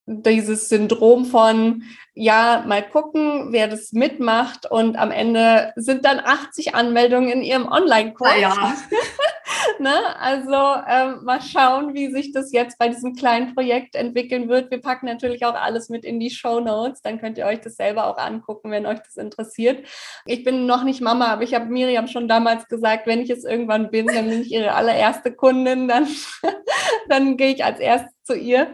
dieses 0.05 0.67
Syndrom 0.69 1.25
von, 1.25 1.83
ja, 2.13 2.63
mal 2.67 2.83
gucken, 2.83 3.51
wer 3.51 3.67
das 3.67 3.93
mitmacht 3.93 4.69
und 4.69 4.97
am 4.97 5.11
Ende 5.11 5.71
sind 5.75 6.03
dann 6.03 6.19
80 6.19 6.75
Anmeldungen 6.75 7.29
in 7.29 7.41
ihrem 7.41 7.67
Online-Kurs. 7.67 8.39
Ja. 8.39 8.75
ne? 9.79 10.19
Also 10.19 10.81
ähm, 10.87 11.23
mal 11.23 11.41
schauen, 11.41 11.93
wie 11.93 12.11
sich 12.11 12.33
das 12.33 12.51
jetzt 12.51 12.77
bei 12.77 12.89
diesem 12.89 13.15
kleinen 13.15 13.53
Projekt 13.53 13.95
entwickeln 13.95 14.49
wird. 14.49 14.71
Wir 14.71 14.81
packen 14.81 15.05
natürlich 15.05 15.45
auch 15.45 15.53
alles 15.53 15.89
mit 15.89 16.03
in 16.03 16.19
die 16.19 16.31
Show 16.31 16.59
Notes. 16.59 17.01
Dann 17.01 17.19
könnt 17.19 17.37
ihr 17.37 17.45
euch 17.45 17.61
das 17.61 17.75
selber 17.75 18.07
auch 18.07 18.17
angucken, 18.17 18.71
wenn 18.71 18.85
euch 18.85 18.99
das 18.99 19.15
interessiert. 19.15 19.87
Ich 20.25 20.43
bin 20.43 20.65
noch 20.65 20.83
nicht 20.83 21.01
Mama, 21.01 21.27
aber 21.27 21.43
ich 21.43 21.53
habe 21.53 21.65
Miriam 21.65 22.07
schon 22.07 22.27
damals 22.27 22.67
gesagt, 22.67 23.07
wenn 23.07 23.21
ich 23.21 23.29
es 23.29 23.45
irgendwann 23.45 23.89
bin, 23.89 24.07
dann 24.07 24.27
bin 24.27 24.41
ich 24.41 24.51
ihre 24.51 24.73
allererste 24.73 25.33
Kundin, 25.33 25.87
dann, 25.87 26.07
dann 27.09 27.37
gehe 27.37 27.53
ich 27.53 27.63
als 27.63 27.79
erstes 27.79 28.11
zu 28.23 28.35
ihr. 28.35 28.67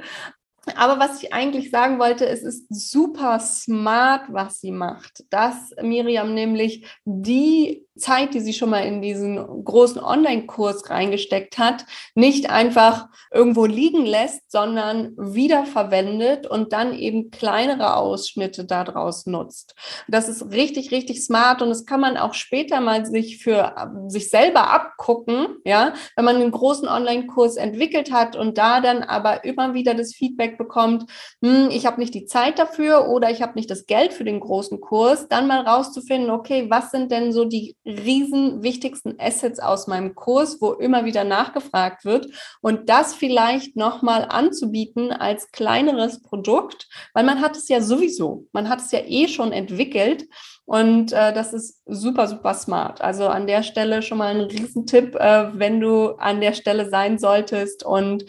Aber 0.75 0.99
was 0.99 1.21
ich 1.21 1.33
eigentlich 1.33 1.69
sagen 1.69 1.99
wollte, 1.99 2.25
es 2.27 2.43
ist 2.43 2.65
super 2.69 3.39
smart, 3.39 4.23
was 4.29 4.59
sie 4.59 4.71
macht. 4.71 5.23
Dass 5.29 5.73
Miriam 5.81 6.33
nämlich 6.33 6.85
die 7.05 7.87
Zeit, 7.97 8.33
die 8.33 8.39
sie 8.39 8.53
schon 8.53 8.69
mal 8.69 8.85
in 8.85 9.01
diesen 9.01 9.63
großen 9.63 10.01
Online-Kurs 10.01 10.89
reingesteckt 10.89 11.57
hat, 11.57 11.85
nicht 12.15 12.49
einfach 12.49 13.07
irgendwo 13.31 13.65
liegen 13.65 14.05
lässt, 14.05 14.51
sondern 14.51 15.13
wiederverwendet 15.17 16.47
und 16.47 16.73
dann 16.73 16.93
eben 16.93 17.31
kleinere 17.31 17.95
Ausschnitte 17.95 18.65
daraus 18.65 19.25
nutzt. 19.25 19.75
Das 20.07 20.29
ist 20.29 20.51
richtig, 20.51 20.91
richtig 20.91 21.23
smart 21.23 21.61
und 21.61 21.69
das 21.69 21.85
kann 21.85 21.99
man 21.99 22.17
auch 22.17 22.33
später 22.33 22.81
mal 22.81 23.05
sich 23.05 23.41
für 23.41 23.75
sich 24.07 24.29
selber 24.29 24.69
abgucken, 24.71 25.57
ja, 25.65 25.93
wenn 26.15 26.25
man 26.25 26.37
einen 26.37 26.51
großen 26.51 26.87
Online-Kurs 26.87 27.57
entwickelt 27.57 28.11
hat 28.11 28.35
und 28.35 28.57
da 28.57 28.81
dann 28.81 29.03
aber 29.03 29.43
immer 29.43 29.73
wieder 29.73 29.93
das 29.93 30.13
Feedback 30.13 30.56
Bekommt, 30.57 31.09
hm, 31.41 31.69
ich 31.71 31.85
habe 31.85 31.99
nicht 31.99 32.13
die 32.13 32.25
Zeit 32.25 32.59
dafür 32.59 33.07
oder 33.07 33.29
ich 33.29 33.41
habe 33.41 33.53
nicht 33.55 33.69
das 33.69 33.85
Geld 33.85 34.13
für 34.13 34.23
den 34.23 34.39
großen 34.39 34.81
Kurs, 34.81 35.27
dann 35.27 35.47
mal 35.47 35.61
rauszufinden, 35.61 36.31
okay, 36.31 36.69
was 36.69 36.91
sind 36.91 37.11
denn 37.11 37.31
so 37.31 37.45
die 37.45 37.75
riesen 37.85 38.63
wichtigsten 38.63 39.15
Assets 39.19 39.59
aus 39.59 39.87
meinem 39.87 40.15
Kurs, 40.15 40.57
wo 40.61 40.73
immer 40.73 41.05
wieder 41.05 41.23
nachgefragt 41.23 42.05
wird 42.05 42.27
und 42.61 42.89
das 42.89 43.13
vielleicht 43.13 43.75
nochmal 43.75 44.25
anzubieten 44.29 45.11
als 45.11 45.51
kleineres 45.51 46.21
Produkt, 46.21 46.87
weil 47.13 47.23
man 47.23 47.41
hat 47.41 47.55
es 47.55 47.67
ja 47.69 47.81
sowieso, 47.81 48.47
man 48.51 48.69
hat 48.69 48.79
es 48.79 48.91
ja 48.91 48.99
eh 49.05 49.27
schon 49.27 49.51
entwickelt 49.51 50.25
und 50.67 51.13
äh, 51.13 51.31
das 51.31 51.53
ist 51.53 51.81
super, 51.85 52.27
super 52.27 52.53
smart. 52.53 52.99
Also 52.99 53.27
an 53.27 53.47
der 53.47 53.63
Stelle 53.63 54.01
schon 54.01 54.17
mal 54.17 54.35
ein 54.35 54.41
Riesentipp, 54.41 55.15
äh, 55.15 55.57
wenn 55.57 55.79
du 55.79 56.09
an 56.17 56.41
der 56.41 56.51
Stelle 56.51 56.89
sein 56.89 57.17
solltest 57.19 57.85
und 57.85 58.25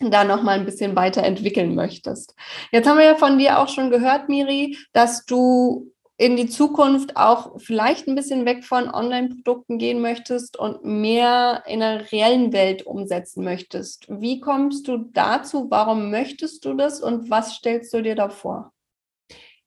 da 0.00 0.24
noch 0.24 0.42
mal 0.42 0.58
ein 0.58 0.64
bisschen 0.64 0.96
weiterentwickeln 0.96 1.74
möchtest. 1.74 2.34
Jetzt 2.72 2.88
haben 2.88 2.98
wir 2.98 3.04
ja 3.04 3.16
von 3.16 3.38
dir 3.38 3.58
auch 3.58 3.68
schon 3.68 3.90
gehört, 3.90 4.28
Miri, 4.28 4.76
dass 4.92 5.24
du 5.24 5.92
in 6.16 6.36
die 6.36 6.48
Zukunft 6.48 7.16
auch 7.16 7.60
vielleicht 7.60 8.08
ein 8.08 8.16
bisschen 8.16 8.44
weg 8.44 8.64
von 8.64 8.92
Online-Produkten 8.92 9.78
gehen 9.78 10.00
möchtest 10.00 10.58
und 10.58 10.84
mehr 10.84 11.62
in 11.66 11.78
der 11.78 12.10
reellen 12.10 12.52
Welt 12.52 12.84
umsetzen 12.84 13.44
möchtest. 13.44 14.06
Wie 14.08 14.40
kommst 14.40 14.88
du 14.88 14.98
dazu? 15.12 15.68
Warum 15.70 16.10
möchtest 16.10 16.64
du 16.64 16.74
das 16.74 17.00
und 17.00 17.30
was 17.30 17.54
stellst 17.54 17.94
du 17.94 18.02
dir 18.02 18.16
da 18.16 18.28
vor? 18.28 18.72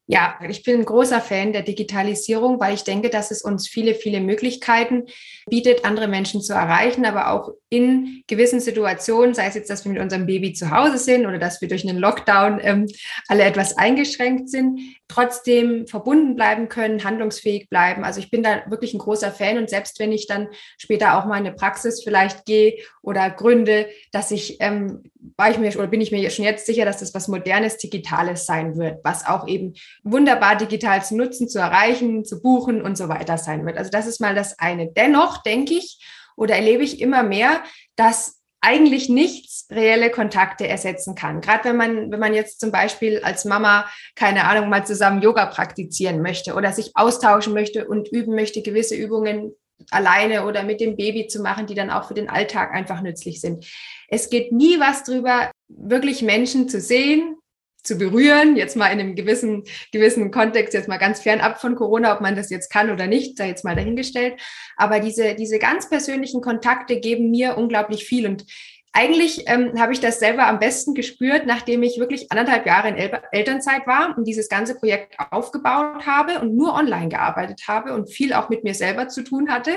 Ja, 0.06 0.38
ich 0.46 0.62
bin 0.62 0.80
ein 0.80 0.84
großer 0.84 1.22
Fan 1.22 1.54
der 1.54 1.62
Digitalisierung, 1.62 2.60
weil 2.60 2.74
ich 2.74 2.84
denke, 2.84 3.08
dass 3.08 3.30
es 3.30 3.40
uns 3.40 3.66
viele, 3.66 3.94
viele 3.94 4.20
Möglichkeiten 4.20 5.06
bietet, 5.48 5.86
andere 5.86 6.06
Menschen 6.06 6.42
zu 6.42 6.52
erreichen, 6.52 7.06
aber 7.06 7.30
auch 7.30 7.52
in 7.72 8.22
gewissen 8.26 8.60
Situationen, 8.60 9.32
sei 9.32 9.46
es 9.46 9.54
jetzt, 9.54 9.70
dass 9.70 9.86
wir 9.86 9.92
mit 9.92 10.02
unserem 10.02 10.26
Baby 10.26 10.52
zu 10.52 10.70
Hause 10.70 10.98
sind 10.98 11.24
oder 11.24 11.38
dass 11.38 11.62
wir 11.62 11.68
durch 11.68 11.88
einen 11.88 11.96
Lockdown 11.96 12.60
ähm, 12.62 12.86
alle 13.28 13.44
etwas 13.44 13.78
eingeschränkt 13.78 14.50
sind, 14.50 14.78
trotzdem 15.08 15.86
verbunden 15.86 16.36
bleiben 16.36 16.68
können, 16.68 17.02
handlungsfähig 17.02 17.70
bleiben. 17.70 18.04
Also 18.04 18.20
ich 18.20 18.30
bin 18.30 18.42
da 18.42 18.62
wirklich 18.68 18.92
ein 18.92 18.98
großer 18.98 19.32
Fan 19.32 19.56
und 19.56 19.70
selbst 19.70 19.98
wenn 20.00 20.12
ich 20.12 20.26
dann 20.26 20.48
später 20.76 21.16
auch 21.16 21.24
mal 21.24 21.38
in 21.38 21.46
eine 21.46 21.54
Praxis 21.54 22.02
vielleicht 22.04 22.44
gehe 22.44 22.74
oder 23.00 23.30
gründe, 23.30 23.88
dass 24.10 24.30
ich, 24.32 24.58
ähm, 24.60 25.04
war 25.38 25.50
ich 25.50 25.56
mir 25.56 25.74
oder 25.74 25.86
bin 25.86 26.02
ich 26.02 26.12
mir 26.12 26.28
schon 26.28 26.44
jetzt 26.44 26.66
sicher, 26.66 26.84
dass 26.84 26.98
das 26.98 27.14
was 27.14 27.26
modernes, 27.28 27.78
digitales 27.78 28.44
sein 28.44 28.76
wird, 28.76 29.02
was 29.02 29.26
auch 29.26 29.48
eben 29.48 29.72
wunderbar 30.02 30.56
digital 30.56 31.02
zu 31.02 31.16
nutzen, 31.16 31.48
zu 31.48 31.58
erreichen, 31.58 32.26
zu 32.26 32.42
buchen 32.42 32.82
und 32.82 32.98
so 32.98 33.08
weiter 33.08 33.38
sein 33.38 33.64
wird. 33.64 33.78
Also 33.78 33.90
das 33.90 34.06
ist 34.06 34.20
mal 34.20 34.34
das 34.34 34.58
eine. 34.58 34.92
Dennoch 34.92 35.42
denke 35.42 35.72
ich 35.72 35.98
oder 36.36 36.56
erlebe 36.56 36.82
ich 36.82 37.00
immer 37.00 37.22
mehr, 37.22 37.62
dass 37.96 38.42
eigentlich 38.62 39.08
nichts 39.08 39.66
reelle 39.70 40.10
Kontakte 40.10 40.68
ersetzen 40.68 41.16
kann. 41.16 41.40
Gerade 41.40 41.70
wenn 41.70 41.76
man, 41.76 42.12
wenn 42.12 42.20
man 42.20 42.32
jetzt 42.32 42.60
zum 42.60 42.70
Beispiel 42.70 43.20
als 43.24 43.44
Mama, 43.44 43.90
keine 44.14 44.44
Ahnung, 44.44 44.68
mal 44.68 44.86
zusammen 44.86 45.20
Yoga 45.20 45.46
praktizieren 45.46 46.22
möchte 46.22 46.54
oder 46.54 46.72
sich 46.72 46.92
austauschen 46.94 47.54
möchte 47.54 47.88
und 47.88 48.08
üben 48.08 48.34
möchte, 48.36 48.62
gewisse 48.62 48.94
Übungen 48.94 49.52
alleine 49.90 50.46
oder 50.46 50.62
mit 50.62 50.80
dem 50.80 50.96
Baby 50.96 51.26
zu 51.26 51.42
machen, 51.42 51.66
die 51.66 51.74
dann 51.74 51.90
auch 51.90 52.06
für 52.06 52.14
den 52.14 52.28
Alltag 52.28 52.72
einfach 52.72 53.02
nützlich 53.02 53.40
sind. 53.40 53.66
Es 54.08 54.30
geht 54.30 54.52
nie 54.52 54.78
was 54.78 55.02
drüber, 55.02 55.50
wirklich 55.68 56.22
Menschen 56.22 56.68
zu 56.68 56.80
sehen, 56.80 57.36
zu 57.82 57.96
berühren, 57.96 58.56
jetzt 58.56 58.76
mal 58.76 58.88
in 58.88 59.00
einem 59.00 59.14
gewissen, 59.14 59.64
gewissen 59.92 60.30
Kontext, 60.30 60.74
jetzt 60.74 60.88
mal 60.88 60.98
ganz 60.98 61.20
fernab 61.20 61.60
von 61.60 61.74
Corona, 61.74 62.14
ob 62.14 62.20
man 62.20 62.36
das 62.36 62.50
jetzt 62.50 62.70
kann 62.70 62.90
oder 62.90 63.06
nicht, 63.06 63.36
sei 63.36 63.48
jetzt 63.48 63.64
mal 63.64 63.76
dahingestellt. 63.76 64.40
Aber 64.76 65.00
diese, 65.00 65.34
diese 65.34 65.58
ganz 65.58 65.88
persönlichen 65.88 66.40
Kontakte 66.40 67.00
geben 67.00 67.30
mir 67.30 67.56
unglaublich 67.56 68.04
viel. 68.04 68.26
Und 68.26 68.46
eigentlich 68.92 69.44
ähm, 69.46 69.72
habe 69.78 69.92
ich 69.92 70.00
das 70.00 70.20
selber 70.20 70.46
am 70.46 70.58
besten 70.58 70.94
gespürt, 70.94 71.46
nachdem 71.46 71.82
ich 71.82 71.98
wirklich 71.98 72.30
anderthalb 72.30 72.66
Jahre 72.66 72.88
in 72.88 72.96
El 72.96 73.10
Elternzeit 73.32 73.86
war 73.86 74.16
und 74.16 74.24
dieses 74.26 74.48
ganze 74.48 74.74
Projekt 74.74 75.16
aufgebaut 75.30 76.06
habe 76.06 76.40
und 76.40 76.54
nur 76.54 76.74
online 76.74 77.08
gearbeitet 77.08 77.62
habe 77.68 77.94
und 77.94 78.10
viel 78.10 78.34
auch 78.34 78.50
mit 78.50 78.64
mir 78.64 78.74
selber 78.74 79.08
zu 79.08 79.22
tun 79.22 79.50
hatte. 79.50 79.72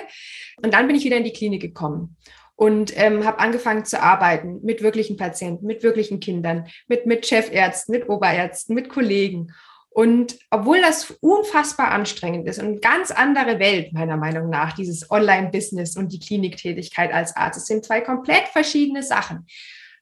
Und 0.61 0.73
dann 0.73 0.87
bin 0.87 0.97
ich 0.97 1.05
wieder 1.05 1.17
in 1.17 1.23
die 1.23 1.33
Klinik 1.33 1.61
gekommen 1.61 2.17
und 2.55 2.97
ähm, 2.97 3.25
habe 3.25 3.39
angefangen 3.39 3.85
zu 3.85 4.01
arbeiten 4.01 4.59
mit 4.63 4.81
wirklichen 4.81 5.17
Patienten, 5.17 5.65
mit 5.65 5.83
wirklichen 5.83 6.19
Kindern, 6.19 6.67
mit, 6.87 7.05
mit 7.05 7.25
Chefärzten, 7.25 7.91
mit 7.91 8.09
Oberärzten, 8.09 8.75
mit 8.75 8.89
Kollegen. 8.89 9.53
Und 9.89 10.37
obwohl 10.49 10.81
das 10.81 11.11
unfassbar 11.21 11.91
anstrengend 11.91 12.47
ist 12.47 12.61
und 12.61 12.81
ganz 12.81 13.11
andere 13.11 13.59
Welt, 13.59 13.93
meiner 13.93 14.17
Meinung 14.17 14.49
nach, 14.49 14.73
dieses 14.73 15.09
Online-Business 15.09 15.95
und 15.95 16.11
die 16.11 16.19
Kliniktätigkeit 16.19 17.13
als 17.13 17.35
Arzt, 17.35 17.59
es 17.59 17.67
sind 17.67 17.85
zwei 17.85 18.01
komplett 18.01 18.47
verschiedene 18.49 19.03
Sachen, 19.03 19.45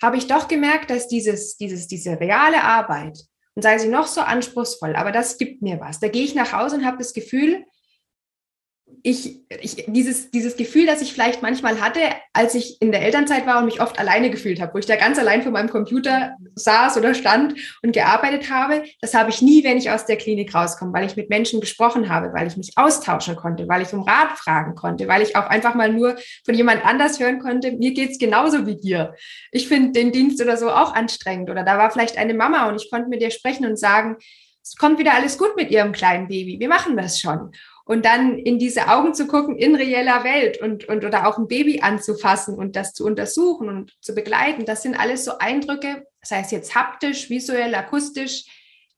habe 0.01 0.17
ich 0.17 0.27
doch 0.27 0.47
gemerkt, 0.47 0.89
dass 0.89 1.07
dieses, 1.07 1.57
dieses, 1.57 1.87
diese 1.87 2.19
reale 2.19 2.63
Arbeit, 2.63 3.19
und 3.55 3.61
sei 3.61 3.77
sie 3.77 3.87
noch 3.87 4.07
so 4.07 4.21
anspruchsvoll, 4.21 4.95
aber 4.95 5.11
das 5.11 5.37
gibt 5.37 5.61
mir 5.61 5.79
was. 5.79 5.99
Da 5.99 6.07
gehe 6.07 6.23
ich 6.23 6.33
nach 6.33 6.53
Hause 6.53 6.77
und 6.77 6.85
habe 6.85 6.97
das 6.97 7.13
Gefühl, 7.13 7.63
ich, 9.01 9.41
ich, 9.61 9.85
dieses, 9.87 10.31
dieses 10.31 10.55
Gefühl, 10.55 10.85
das 10.85 11.01
ich 11.01 11.13
vielleicht 11.13 11.41
manchmal 11.41 11.81
hatte, 11.81 11.99
als 12.33 12.55
ich 12.55 12.81
in 12.81 12.91
der 12.91 13.01
Elternzeit 13.01 13.45
war 13.45 13.59
und 13.59 13.65
mich 13.65 13.81
oft 13.81 13.97
alleine 13.99 14.29
gefühlt 14.29 14.61
habe, 14.61 14.73
wo 14.73 14.77
ich 14.77 14.85
da 14.85 14.95
ganz 14.95 15.17
allein 15.17 15.41
vor 15.41 15.51
meinem 15.51 15.69
Computer 15.69 16.35
saß 16.55 16.97
oder 16.97 17.13
stand 17.13 17.55
und 17.81 17.93
gearbeitet 17.93 18.49
habe, 18.49 18.83
das 19.01 19.13
habe 19.13 19.29
ich 19.29 19.41
nie, 19.41 19.63
wenn 19.63 19.77
ich 19.77 19.89
aus 19.89 20.05
der 20.05 20.17
Klinik 20.17 20.53
rauskomme, 20.53 20.93
weil 20.93 21.05
ich 21.05 21.15
mit 21.15 21.29
Menschen 21.29 21.59
gesprochen 21.59 22.09
habe, 22.09 22.33
weil 22.33 22.47
ich 22.47 22.57
mich 22.57 22.73
austauschen 22.75 23.35
konnte, 23.35 23.67
weil 23.67 23.81
ich 23.81 23.93
um 23.93 24.03
Rat 24.03 24.37
fragen 24.37 24.75
konnte, 24.75 25.07
weil 25.07 25.21
ich 25.21 25.35
auch 25.35 25.47
einfach 25.47 25.75
mal 25.75 25.91
nur 25.91 26.15
von 26.45 26.55
jemand 26.55 26.85
anders 26.85 27.19
hören 27.19 27.39
konnte, 27.39 27.71
mir 27.71 27.93
geht's 27.93 28.19
genauso 28.19 28.65
wie 28.67 28.75
dir. 28.75 29.15
Ich 29.51 29.67
finde 29.67 29.91
den 29.91 30.11
Dienst 30.11 30.41
oder 30.41 30.57
so 30.57 30.69
auch 30.69 30.93
anstrengend. 30.93 31.49
Oder 31.49 31.63
da 31.63 31.77
war 31.77 31.91
vielleicht 31.91 32.17
eine 32.17 32.33
Mama 32.33 32.67
und 32.69 32.81
ich 32.81 32.89
konnte 32.89 33.09
mit 33.09 33.21
ihr 33.21 33.31
sprechen 33.31 33.65
und 33.65 33.77
sagen, 33.77 34.17
es 34.63 34.75
kommt 34.77 34.97
wieder 34.97 35.13
alles 35.13 35.37
gut 35.37 35.55
mit 35.57 35.71
ihrem 35.71 35.91
kleinen 35.91 36.27
Baby. 36.27 36.59
Wir 36.59 36.69
machen 36.69 36.95
das 36.95 37.19
schon 37.19 37.51
und 37.85 38.05
dann 38.05 38.37
in 38.37 38.59
diese 38.59 38.87
Augen 38.87 39.13
zu 39.13 39.27
gucken 39.27 39.57
in 39.57 39.75
reeller 39.75 40.23
Welt 40.23 40.61
und, 40.61 40.85
und 40.85 41.03
oder 41.03 41.27
auch 41.27 41.37
ein 41.37 41.47
Baby 41.47 41.81
anzufassen 41.81 42.55
und 42.57 42.75
das 42.75 42.93
zu 42.93 43.05
untersuchen 43.05 43.67
und 43.67 43.93
zu 44.01 44.15
begleiten, 44.15 44.65
das 44.65 44.83
sind 44.83 44.95
alles 44.95 45.25
so 45.25 45.37
Eindrücke, 45.37 46.05
sei 46.21 46.39
es 46.39 46.51
jetzt 46.51 46.75
haptisch, 46.75 47.29
visuell, 47.29 47.75
akustisch, 47.75 48.45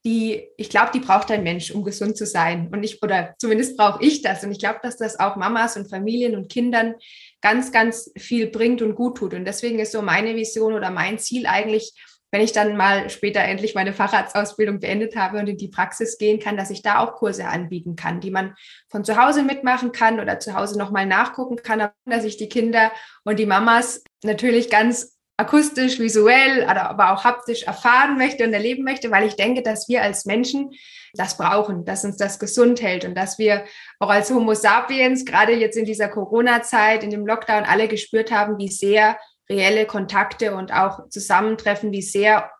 die, 0.06 0.48
ich 0.58 0.69
glaube, 0.69 0.91
die 0.93 1.00
braucht 1.00 1.32
ein 1.32 1.41
Mensch, 1.41 1.71
um 1.71 1.84
gesund 1.84 2.15
zu 2.15 2.28
sein. 2.28 2.69
Und 2.71 2.84
ich, 2.84 3.02
oder 3.02 3.34
zumindest 3.39 3.76
brauche 3.76 4.04
ich 4.04 4.21
das. 4.21 4.43
Und 4.43 4.52
ich 4.52 4.60
glaube, 4.60 4.80
dass 4.84 4.98
das 4.98 5.19
auch 5.19 5.36
Mamas 5.36 5.78
und 5.78 5.89
Familien 5.89 6.36
und 6.36 6.48
Kindern 6.48 6.93
ganz, 7.41 7.71
ganz 7.71 8.12
viel 8.15 8.45
bringt 8.48 8.84
und 8.84 8.93
gut 8.93 9.17
tut. 9.17 9.34
Und 9.34 9.45
deswegen 9.45 9.80
ist 9.80 9.93
so 9.93 10.04
meine 10.04 10.36
Vision 10.36 10.74
oder 10.74 10.91
mein 10.91 11.17
Ziel 11.17 11.48
eigentlich, 11.48 11.91
wenn 12.36 12.41
ich 12.41 12.52
dann 12.52 12.76
mal 12.76 13.10
später 13.10 13.39
endlich 13.39 13.76
meine 13.76 13.93
Facharztausbildung 13.93 14.82
beendet 14.82 15.15
habe 15.15 15.39
und 15.39 15.48
in 15.48 15.56
die 15.56 15.69
Praxis 15.69 16.17
gehen 16.17 16.38
kann, 16.38 16.58
dass 16.58 16.69
ich 16.69 16.82
da 16.82 17.00
auch 17.00 17.13
Kurse 17.13 17.45
anbieten 17.45 17.95
kann, 17.95 18.19
die 18.19 18.30
man 18.30 18.56
von 18.89 19.06
zu 19.06 19.15
Hause 19.15 19.41
mitmachen 19.41 19.93
kann 19.93 20.19
oder 20.19 20.38
zu 20.38 20.54
Hause 20.54 20.78
nochmal 20.78 21.06
nachgucken 21.06 21.56
kann, 21.56 21.88
dass 22.04 22.26
ich 22.26 22.36
die 22.36 22.50
Kinder 22.50 22.91
und 23.24 23.39
die 23.39 23.45
Mamas 23.45 24.04
natürlich 24.21 24.69
ganz 24.69 25.15
akustisch, 25.38 25.98
visuell, 25.98 26.65
aber 26.65 27.13
auch 27.13 27.24
haptisch 27.24 27.63
erfahren 27.63 28.17
möchte 28.17 28.43
und 28.43 28.52
erleben 28.52 28.84
möchte, 28.84 29.12
weil 29.12 29.26
ich 29.26 29.38
denke, 29.38 29.62
dass 29.62 29.88
wir 29.88 30.02
als 30.02 30.26
Menschen 30.26 30.71
das 31.13 31.38
brauchen, 31.38 31.86
dass 31.86 32.04
uns 32.04 32.17
das 32.17 32.38
gesund 32.38 32.82
hält 32.82 33.06
und 33.06 33.15
dass 33.15 33.39
wir 33.39 33.63
auch 34.00 34.10
als 34.10 34.30
Homo 34.30 34.56
sapiens, 34.56 35.24
gerade 35.24 35.54
jetzt 35.54 35.78
in 35.78 35.86
dieser 35.86 36.10
Corona-Zeit, 36.10 37.02
in 37.02 37.12
dem 37.12 37.26
Lockdown, 37.26 37.63
alle 37.63 37.88
gespürt 37.88 38.30
haben, 38.30 38.58
wie 38.58 38.67
sehr 38.67 39.17
reelle 39.49 39.86
Kontakte 39.86 40.55
und 40.55 40.73
auch 40.73 41.10
Zusammentreffen, 41.10 41.91
wie 41.91 42.01
sehr, 42.01 42.51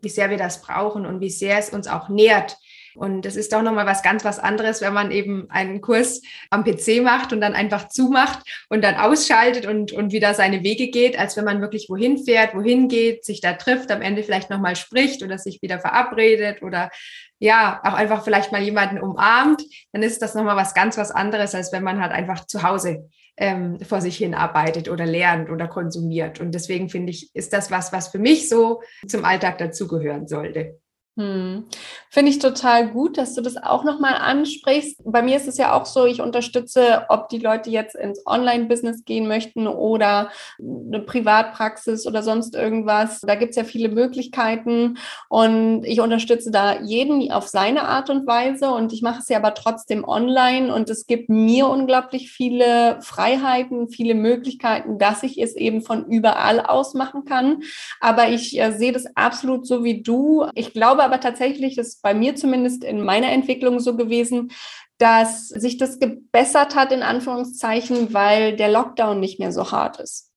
wie 0.00 0.08
sehr 0.08 0.30
wir 0.30 0.38
das 0.38 0.62
brauchen 0.62 1.06
und 1.06 1.20
wie 1.20 1.30
sehr 1.30 1.58
es 1.58 1.70
uns 1.70 1.86
auch 1.86 2.08
nährt. 2.08 2.56
Und 2.94 3.22
das 3.22 3.34
ist 3.34 3.52
doch 3.52 3.62
nochmal 3.62 3.86
was 3.86 4.02
ganz 4.02 4.24
was 4.24 4.38
anderes, 4.38 4.80
wenn 4.80 4.92
man 4.92 5.10
eben 5.10 5.50
einen 5.50 5.80
Kurs 5.80 6.22
am 6.50 6.62
PC 6.62 7.02
macht 7.02 7.32
und 7.32 7.40
dann 7.40 7.54
einfach 7.54 7.88
zumacht 7.88 8.40
und 8.68 8.82
dann 8.84 8.94
ausschaltet 8.94 9.66
und, 9.66 9.92
und 9.92 10.12
wieder 10.12 10.32
seine 10.32 10.62
Wege 10.62 10.88
geht, 10.88 11.18
als 11.18 11.36
wenn 11.36 11.44
man 11.44 11.60
wirklich 11.60 11.88
wohin 11.88 12.24
fährt, 12.24 12.54
wohin 12.54 12.88
geht, 12.88 13.24
sich 13.24 13.40
da 13.40 13.54
trifft, 13.54 13.90
am 13.90 14.00
Ende 14.00 14.22
vielleicht 14.22 14.48
nochmal 14.48 14.76
spricht 14.76 15.24
oder 15.24 15.38
sich 15.38 15.60
wieder 15.60 15.80
verabredet 15.80 16.62
oder 16.62 16.90
ja, 17.40 17.80
auch 17.82 17.94
einfach 17.94 18.22
vielleicht 18.22 18.52
mal 18.52 18.62
jemanden 18.62 19.00
umarmt, 19.00 19.62
dann 19.92 20.04
ist 20.04 20.22
das 20.22 20.36
nochmal 20.36 20.56
was 20.56 20.72
ganz 20.72 20.96
was 20.96 21.10
anderes, 21.10 21.54
als 21.54 21.72
wenn 21.72 21.82
man 21.82 22.00
halt 22.00 22.12
einfach 22.12 22.46
zu 22.46 22.62
Hause 22.62 23.10
ähm, 23.36 23.80
vor 23.80 24.00
sich 24.00 24.16
hin 24.16 24.34
arbeitet 24.34 24.88
oder 24.88 25.06
lernt 25.06 25.50
oder 25.50 25.68
konsumiert. 25.68 26.40
Und 26.40 26.52
deswegen 26.52 26.88
finde 26.88 27.10
ich, 27.10 27.34
ist 27.34 27.52
das 27.52 27.70
was, 27.70 27.92
was 27.92 28.08
für 28.08 28.18
mich 28.18 28.48
so 28.48 28.82
zum 29.06 29.24
Alltag 29.24 29.58
dazugehören 29.58 30.28
sollte. 30.28 30.78
Hm. 31.16 31.66
Finde 32.10 32.30
ich 32.32 32.40
total 32.40 32.90
gut, 32.90 33.18
dass 33.18 33.36
du 33.36 33.40
das 33.40 33.56
auch 33.56 33.84
nochmal 33.84 34.14
ansprichst. 34.14 35.00
Bei 35.04 35.22
mir 35.22 35.36
ist 35.36 35.46
es 35.46 35.56
ja 35.58 35.72
auch 35.72 35.86
so, 35.86 36.06
ich 36.06 36.20
unterstütze, 36.20 37.06
ob 37.08 37.28
die 37.28 37.38
Leute 37.38 37.70
jetzt 37.70 37.94
ins 37.94 38.26
Online-Business 38.26 39.04
gehen 39.04 39.28
möchten 39.28 39.68
oder 39.68 40.30
eine 40.58 40.98
Privatpraxis 40.98 42.08
oder 42.08 42.24
sonst 42.24 42.56
irgendwas. 42.56 43.20
Da 43.20 43.36
gibt 43.36 43.50
es 43.50 43.56
ja 43.56 43.62
viele 43.62 43.90
Möglichkeiten 43.90 44.98
und 45.28 45.84
ich 45.84 46.00
unterstütze 46.00 46.50
da 46.50 46.80
jeden 46.80 47.30
auf 47.30 47.46
seine 47.46 47.82
Art 47.82 48.10
und 48.10 48.26
Weise 48.26 48.70
und 48.70 48.92
ich 48.92 49.02
mache 49.02 49.20
es 49.20 49.28
ja 49.28 49.38
aber 49.38 49.54
trotzdem 49.54 50.02
online 50.02 50.74
und 50.74 50.90
es 50.90 51.06
gibt 51.06 51.28
mir 51.28 51.68
unglaublich 51.68 52.32
viele 52.32 53.00
Freiheiten, 53.02 53.88
viele 53.88 54.16
Möglichkeiten, 54.16 54.98
dass 54.98 55.22
ich 55.22 55.40
es 55.40 55.54
eben 55.54 55.80
von 55.82 56.06
überall 56.06 56.58
aus 56.58 56.94
machen 56.94 57.24
kann. 57.24 57.62
Aber 58.00 58.30
ich 58.30 58.58
äh, 58.58 58.72
sehe 58.72 58.90
das 58.90 59.06
absolut 59.14 59.64
so 59.64 59.84
wie 59.84 60.02
du. 60.02 60.46
Ich 60.54 60.72
glaube, 60.72 61.03
aber 61.04 61.20
tatsächlich, 61.20 61.76
das 61.76 61.88
ist 61.88 62.02
bei 62.02 62.14
mir 62.14 62.36
zumindest 62.36 62.84
in 62.84 63.00
meiner 63.02 63.30
Entwicklung 63.30 63.80
so 63.80 63.96
gewesen, 63.96 64.52
dass 64.98 65.48
sich 65.48 65.76
das 65.76 65.98
gebessert 65.98 66.74
hat, 66.74 66.92
in 66.92 67.02
Anführungszeichen, 67.02 68.14
weil 68.14 68.56
der 68.56 68.68
Lockdown 68.68 69.20
nicht 69.20 69.38
mehr 69.38 69.52
so 69.52 69.70
hart 69.70 70.00
ist. 70.00 70.30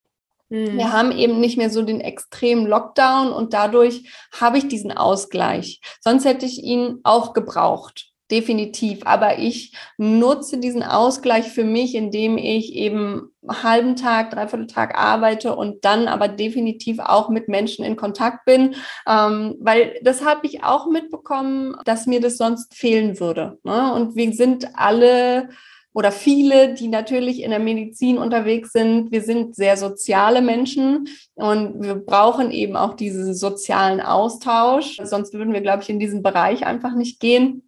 Mhm. 0.50 0.78
Wir 0.78 0.92
haben 0.92 1.12
eben 1.12 1.40
nicht 1.40 1.58
mehr 1.58 1.70
so 1.70 1.82
den 1.82 2.02
extremen 2.02 2.66
Lockdown 2.66 3.32
und 3.32 3.54
dadurch 3.54 4.10
habe 4.40 4.58
ich 4.58 4.68
diesen 4.68 4.92
Ausgleich. 4.92 5.82
Sonst 6.02 6.26
hätte 6.26 6.46
ich 6.46 6.64
ihn 6.64 7.00
auch 7.04 7.34
gebraucht 7.34 8.12
definitiv. 8.32 9.00
Aber 9.06 9.40
ich 9.40 9.74
nutze 9.98 10.58
diesen 10.58 10.84
Ausgleich 10.84 11.50
für 11.50 11.64
mich, 11.64 11.96
indem 11.96 12.38
ich 12.38 12.74
eben 12.74 13.32
halben 13.48 13.96
Tag, 13.96 14.32
dreiviertel 14.32 14.68
Tag 14.68 14.98
arbeite 14.98 15.56
und 15.56 15.86
dann 15.86 16.08
aber 16.08 16.28
definitiv 16.28 17.00
auch 17.00 17.30
mit 17.30 17.48
Menschen 17.48 17.86
in 17.86 17.96
Kontakt 17.96 18.46
bin, 18.46 18.76
ähm, 19.08 19.56
weil 19.60 19.98
das 20.02 20.24
habe 20.26 20.46
ich 20.46 20.64
auch 20.64 20.90
mitbekommen, 20.90 21.76
dass 21.86 22.08
mir 22.08 22.20
das 22.20 22.38
sonst 22.38 22.76
fehlen 22.76 23.20
würde. 23.20 23.58
Ne? 23.64 23.94
Und 23.94 24.16
wir 24.16 24.34
sind 24.34 24.68
alle 24.76 25.50
oder 25.98 26.12
viele, 26.12 26.76
die 26.76 26.90
natürlich 26.90 27.42
in 27.42 27.50
der 27.50 27.58
Medizin 27.58 28.20
unterwegs 28.20 28.72
sind. 28.72 29.12
Wir 29.12 29.24
sind 29.24 29.56
sehr 29.56 29.78
soziale 29.78 30.44
Menschen 30.44 31.10
und 31.34 31.82
wir 31.82 31.96
brauchen 31.96 32.52
eben 32.52 32.76
auch 32.76 32.94
diesen 32.94 33.34
sozialen 33.34 34.00
Austausch. 34.00 35.00
Sonst 35.04 35.34
würden 35.34 35.54
wir, 35.54 35.62
glaube 35.62 35.82
ich, 35.82 35.90
in 35.90 36.00
diesen 36.00 36.22
Bereich 36.22 36.68
einfach 36.68 36.94
nicht 36.94 37.20
gehen. 37.20 37.67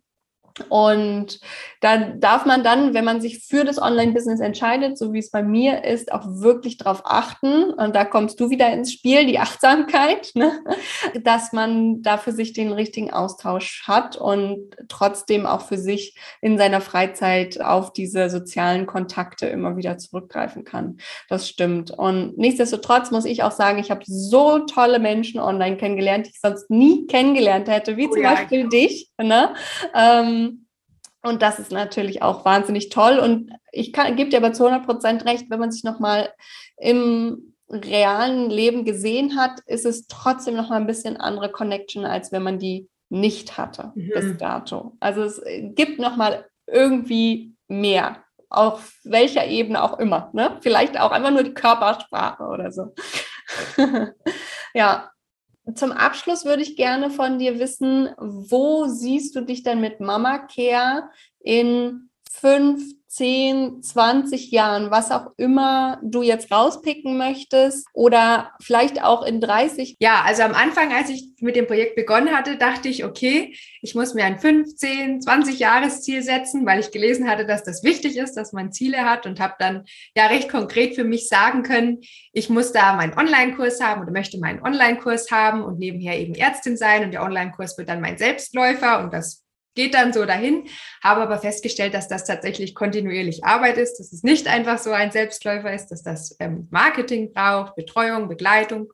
Und 0.70 1.40
da 1.82 1.98
darf 1.98 2.46
man 2.46 2.64
dann, 2.64 2.94
wenn 2.94 3.06
man 3.06 3.22
sich 3.22 3.46
für 3.46 3.64
das 3.64 3.82
Online-Business 3.82 4.42
entscheidet, 4.42 4.98
so 4.98 5.14
wie 5.14 5.20
es 5.20 5.32
bei 5.32 5.44
mir 5.44 5.84
ist, 5.86 6.12
auch 6.12 6.26
wirklich 6.26 6.78
darauf 6.78 7.02
achten. 7.06 7.72
Und 7.72 7.96
da 7.96 8.04
kommst 8.04 8.40
du 8.40 8.50
wieder 8.50 8.72
ins 8.74 8.92
Spiel, 8.92 9.26
die 9.26 9.40
Achtsamkeit, 9.40 10.32
ne? 10.34 10.52
dass 11.24 11.54
man 11.54 12.02
da 12.02 12.18
für 12.18 12.32
sich 12.32 12.54
den 12.54 12.72
richtigen 12.72 13.12
Austausch 13.12 13.84
hat 13.88 14.18
und 14.18 14.76
trotzdem 14.90 15.46
auch 15.46 15.62
für 15.62 15.78
sich 15.78 16.18
in 16.42 16.58
seiner 16.58 16.82
Freizeit 16.82 17.62
auf 17.62 17.94
diese 17.94 18.30
sozialen 18.30 18.86
Kontakte 18.86 19.48
immer 19.48 19.78
wieder 19.78 19.98
zurückgreifen 19.98 20.64
kann. 20.64 20.98
Das 21.30 21.48
stimmt. 21.48 21.92
Und 21.92 22.38
nichtsdestotrotz 22.38 23.12
muss 23.12 23.26
ich 23.26 23.44
auch 23.44 23.52
sagen, 23.52 23.80
ich 23.80 23.92
habe 23.92 24.02
so 24.06 24.60
tolle 24.60 25.00
Menschen 25.00 25.40
online 25.40 25.78
kennengelernt, 25.78 26.26
die 26.26 26.32
ich 26.32 26.42
sonst 26.42 26.70
nie 26.70 27.08
kennengelernt 27.08 27.70
hätte, 27.70 27.98
wie 27.98 28.08
oh, 28.08 28.12
zum 28.12 28.24
ja, 28.24 28.34
Beispiel 28.34 28.68
dich. 28.70 29.10
Ne? 29.18 29.54
Ähm, 29.96 30.49
und 31.22 31.42
das 31.42 31.60
ist 31.60 31.72
natürlich 31.72 32.22
auch 32.22 32.46
wahnsinnig 32.46 32.90
toll. 32.90 33.20
Und 33.20 33.52
ich 33.72 33.94
gebe 33.94 34.30
dir 34.30 34.38
aber 34.38 34.54
zu 34.54 34.66
100 34.66 34.86
Prozent 34.86 35.26
recht, 35.26 35.50
wenn 35.50 35.60
man 35.60 35.72
sich 35.72 35.84
nochmal 35.84 36.34
im 36.78 37.54
realen 37.70 38.50
Leben 38.50 38.86
gesehen 38.86 39.38
hat, 39.38 39.60
ist 39.68 39.86
es 39.86 40.08
trotzdem 40.08 40.56
nochmal 40.56 40.80
ein 40.80 40.88
bisschen 40.88 41.18
andere 41.18 41.52
Connection, 41.52 42.06
als 42.06 42.32
wenn 42.32 42.44
man 42.44 42.58
die 42.58 42.90
nicht 43.10 43.58
hatte 43.58 43.92
mhm. 43.96 44.12
bis 44.14 44.38
dato. 44.38 44.96
Also 45.00 45.24
es 45.24 45.42
gibt 45.76 46.00
nochmal 46.00 46.46
irgendwie 46.68 47.56
mehr, 47.68 48.24
auf 48.50 48.94
welcher 49.04 49.46
Ebene 49.46 49.84
auch 49.84 50.00
immer. 50.00 50.32
Ne? 50.34 50.58
Vielleicht 50.62 51.00
auch 51.00 51.12
einfach 51.12 51.32
nur 51.32 51.44
die 51.44 51.54
Körpersprache 51.54 52.44
oder 52.44 52.72
so. 52.72 52.94
ja, 54.74 55.12
zum 55.76 55.92
Abschluss 55.92 56.46
würde 56.46 56.62
ich 56.62 56.76
gerne 56.76 57.10
von 57.10 57.40
dir 57.40 57.60
wissen, 57.60 58.10
wo 58.18 58.86
siehst 58.88 59.36
du 59.36 59.42
dich 59.42 59.64
denn 59.64 59.82
mit 59.82 60.00
Mama 60.00 60.40
Care 60.40 61.10
in 61.40 62.10
fünf, 62.32 62.84
10, 63.10 63.82
20 63.82 64.52
Jahren, 64.52 64.92
was 64.92 65.10
auch 65.10 65.32
immer 65.36 66.00
du 66.04 66.22
jetzt 66.22 66.52
rauspicken 66.52 67.18
möchtest 67.18 67.88
oder 67.92 68.52
vielleicht 68.62 69.04
auch 69.04 69.26
in 69.26 69.42
30? 69.42 69.98
Ja, 70.00 70.22
also 70.24 70.44
am 70.44 70.54
Anfang, 70.54 70.94
als 70.94 71.10
ich 71.10 71.32
mit 71.40 71.56
dem 71.56 71.66
Projekt 71.66 71.96
begonnen 71.96 72.36
hatte, 72.36 72.56
dachte 72.58 72.88
ich, 72.88 73.04
okay, 73.04 73.56
ich 73.82 73.96
muss 73.96 74.14
mir 74.14 74.26
ein 74.26 74.38
15, 74.38 75.22
20 75.22 75.58
Jahresziel 75.58 76.22
setzen, 76.22 76.68
weil 76.68 76.80
ich 76.80 76.92
gelesen 76.92 77.28
hatte, 77.28 77.48
dass 77.48 77.64
das 77.64 77.84
wichtig 77.84 78.16
ist, 78.16 78.36
dass 78.36 78.54
man 78.54 78.72
Ziele 78.72 79.00
hat 79.00 79.26
und 79.26 79.40
habe 79.40 79.56
dann 79.58 79.86
ja 80.16 80.28
recht 80.28 80.48
konkret 80.48 80.94
für 80.94 81.04
mich 81.04 81.28
sagen 81.28 81.64
können, 81.64 82.02
ich 82.32 82.50
muss 82.50 82.72
da 82.74 82.94
meinen 82.94 83.18
Online-Kurs 83.18 83.82
haben 83.82 84.04
oder 84.04 84.12
möchte 84.12 84.40
meinen 84.40 84.62
Online-Kurs 84.62 85.32
haben 85.32 85.64
und 85.64 85.80
nebenher 85.80 86.20
eben 86.20 86.36
Ärztin 86.36 86.78
sein 86.78 87.04
und 87.04 87.12
der 87.12 87.24
Online-Kurs 87.24 87.76
wird 87.80 87.90
dann 87.90 88.02
mein 88.02 88.20
Selbstläufer 88.20 89.04
und 89.04 89.14
das 89.14 89.49
geht 89.76 89.94
dann 89.94 90.14
so 90.14 90.26
dahin, 90.26 90.68
habe 91.04 91.22
aber 91.22 91.40
festgestellt, 91.40 91.94
dass 91.94 92.08
das 92.08 92.26
tatsächlich 92.26 92.76
kontinuierlich 92.76 93.44
Arbeit 93.44 93.78
ist, 93.78 94.00
dass 94.00 94.12
es 94.12 94.24
nicht 94.24 94.48
einfach 94.48 94.78
so 94.78 94.92
ein 94.92 95.12
Selbstläufer 95.12 95.74
ist, 95.74 95.88
dass 95.88 96.04
das 96.04 96.36
ähm, 96.40 96.68
Marketing 96.72 97.34
braucht, 97.34 97.76
Betreuung, 97.76 98.28
Begleitung. 98.28 98.92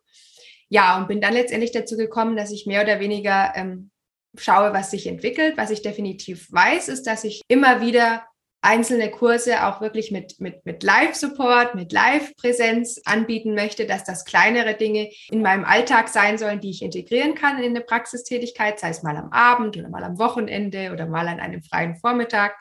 Ja, 0.68 0.96
und 0.96 1.08
bin 1.08 1.20
dann 1.20 1.32
letztendlich 1.32 1.72
dazu 1.72 1.96
gekommen, 1.96 2.36
dass 2.36 2.50
ich 2.50 2.66
mehr 2.66 2.82
oder 2.82 3.00
weniger 3.00 3.52
ähm, 3.54 3.90
schaue, 4.36 4.72
was 4.72 4.90
sich 4.90 5.06
entwickelt. 5.06 5.56
Was 5.56 5.70
ich 5.70 5.82
definitiv 5.82 6.52
weiß, 6.52 6.88
ist, 6.88 7.06
dass 7.06 7.24
ich 7.24 7.42
immer 7.48 7.80
wieder 7.80 8.24
einzelne 8.66 9.10
Kurse 9.10 9.64
auch 9.66 9.80
wirklich 9.80 10.10
mit, 10.10 10.40
mit, 10.40 10.66
mit 10.66 10.82
Live-Support, 10.82 11.76
mit 11.76 11.92
Live-Präsenz 11.92 13.00
anbieten 13.04 13.54
möchte, 13.54 13.86
dass 13.86 14.02
das 14.02 14.24
kleinere 14.24 14.74
Dinge 14.74 15.08
in 15.30 15.40
meinem 15.40 15.64
Alltag 15.64 16.08
sein 16.08 16.36
sollen, 16.36 16.60
die 16.60 16.70
ich 16.70 16.82
integrieren 16.82 17.36
kann 17.36 17.62
in 17.62 17.70
eine 17.70 17.80
Praxistätigkeit, 17.80 18.80
sei 18.80 18.88
es 18.88 19.04
mal 19.04 19.16
am 19.16 19.30
Abend 19.30 19.76
oder 19.76 19.88
mal 19.88 20.02
am 20.02 20.18
Wochenende 20.18 20.90
oder 20.92 21.06
mal 21.06 21.28
an 21.28 21.38
einem 21.38 21.62
freien 21.62 21.96
Vormittag. 21.96 22.58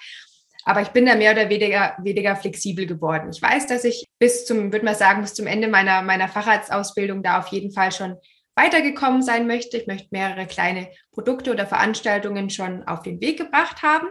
Aber 0.64 0.82
ich 0.82 0.90
bin 0.90 1.08
da 1.08 1.16
mehr 1.16 1.32
oder 1.32 1.50
weniger, 1.50 1.96
weniger 2.02 2.36
flexibel 2.36 2.86
geworden. 2.86 3.32
Ich 3.34 3.42
weiß, 3.42 3.66
dass 3.68 3.84
ich 3.84 4.06
bis 4.20 4.46
zum, 4.46 4.72
würde 4.72 4.86
man 4.86 4.96
sagen, 4.96 5.22
bis 5.22 5.34
zum 5.34 5.48
Ende 5.48 5.68
meiner, 5.68 6.04
meiner 6.04 6.28
Facharztausbildung 6.28 7.24
da 7.24 7.40
auf 7.40 7.48
jeden 7.48 7.72
Fall 7.72 7.92
schon 7.92 8.16
weitergekommen 8.56 9.24
sein 9.24 9.48
möchte. 9.48 9.78
Ich 9.78 9.88
möchte 9.88 10.08
mehrere 10.12 10.46
kleine 10.46 10.90
Produkte 11.12 11.52
oder 11.52 11.66
Veranstaltungen 11.66 12.50
schon 12.50 12.84
auf 12.84 13.02
den 13.02 13.20
Weg 13.22 13.38
gebracht 13.38 13.82
haben. 13.82 14.08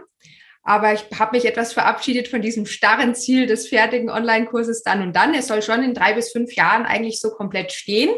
Aber 0.65 0.93
ich 0.93 1.05
habe 1.17 1.37
mich 1.37 1.45
etwas 1.45 1.73
verabschiedet 1.73 2.27
von 2.27 2.41
diesem 2.41 2.65
starren 2.65 3.13
Ziel 3.13 3.45
des 3.45 3.69
fertigen 3.69 4.09
Online-Kurses 4.09 4.81
dann 4.81 5.03
und 5.03 5.15
dann. 5.15 5.35
Es 5.35 5.47
soll 5.47 5.61
schon 5.61 5.83
in 5.83 5.93
drei 5.93 6.13
bis 6.13 6.31
fünf 6.31 6.53
Jahren 6.55 6.85
eigentlich 6.85 7.21
so 7.21 7.29
komplett 7.29 7.71
stehen. 7.71 8.09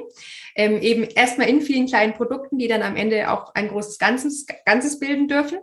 Ähm, 0.55 0.81
eben 0.81 1.03
erstmal 1.03 1.49
in 1.49 1.61
vielen 1.61 1.87
kleinen 1.87 2.13
Produkten, 2.13 2.57
die 2.57 2.69
dann 2.69 2.81
am 2.81 2.95
Ende 2.95 3.29
auch 3.29 3.53
ein 3.53 3.67
großes 3.67 3.99
Ganzes, 3.99 4.45
Ganzes 4.65 4.97
bilden 4.97 5.27
dürfen. 5.27 5.59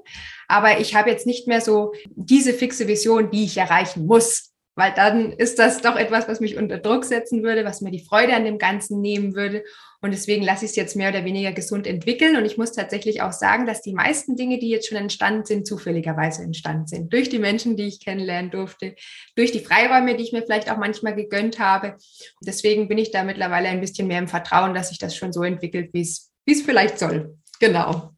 Aber 0.47 0.79
ich 0.79 0.95
habe 0.95 1.11
jetzt 1.11 1.27
nicht 1.27 1.49
mehr 1.49 1.63
so 1.63 1.95
diese 2.15 2.53
fixe 2.53 2.87
Vision, 2.87 3.31
die 3.31 3.45
ich 3.45 3.57
erreichen 3.57 4.07
muss 4.07 4.55
weil 4.77 4.93
dann 4.93 5.33
ist 5.33 5.59
das 5.59 5.81
doch 5.81 5.97
etwas, 5.97 6.29
was 6.29 6.41
mich 6.41 6.57
unter 6.57 6.79
Druck 6.79 7.05
setzen 7.05 7.43
würde, 7.43 7.65
was 7.65 7.81
mir 7.81 7.93
die 7.93 8.05
Freude 8.05 8.35
an 8.35 8.45
dem 8.45 8.59
Ganzen 8.59 9.01
nehmen 9.01 9.35
würde. 9.35 9.63
Und 10.05 10.11
deswegen 10.11 10.45
lasse 10.45 10.67
ich 10.67 10.73
es 10.73 10.77
jetzt 10.77 10.97
mehr 10.97 11.09
oder 11.09 11.25
weniger 11.25 11.53
gesund 11.53 11.87
entwickeln. 11.87 12.37
Und 12.37 12.45
ich 12.45 12.59
muss 12.59 12.73
tatsächlich 12.73 13.23
auch 13.23 13.33
sagen, 13.33 13.65
dass 13.65 13.81
die 13.81 13.95
meisten 13.95 14.37
Dinge, 14.37 14.59
die 14.59 14.69
jetzt 14.69 14.87
schon 14.87 14.99
entstanden 14.99 15.47
sind, 15.47 15.67
zufälligerweise 15.67 16.43
entstanden 16.43 16.87
sind. 16.87 17.11
Durch 17.11 17.31
die 17.31 17.39
Menschen, 17.39 17.79
die 17.79 17.85
ich 17.85 18.05
kennenlernen 18.05 18.51
durfte, 18.51 18.97
durch 19.35 19.51
die 19.51 19.61
Freiräume, 19.61 20.15
die 20.15 20.25
ich 20.25 20.33
mir 20.35 20.43
vielleicht 20.43 20.71
auch 20.71 20.77
manchmal 20.77 21.15
gegönnt 21.15 21.59
habe. 21.59 21.93
Und 21.93 22.47
deswegen 22.47 22.87
bin 22.87 22.99
ich 22.99 23.13
da 23.13 23.25
mittlerweile 23.25 23.69
ein 23.69 23.81
bisschen 23.81 24.07
mehr 24.07 24.19
im 24.19 24.29
Vertrauen, 24.29 24.75
dass 24.75 24.91
sich 24.91 24.99
das 24.99 25.17
schon 25.17 25.33
so 25.33 25.43
entwickelt, 25.43 25.95
wie 25.95 26.03
es, 26.03 26.31
wie 26.45 26.53
es 26.53 26.61
vielleicht 26.61 26.99
soll. 26.99 27.39
Genau. 27.59 28.14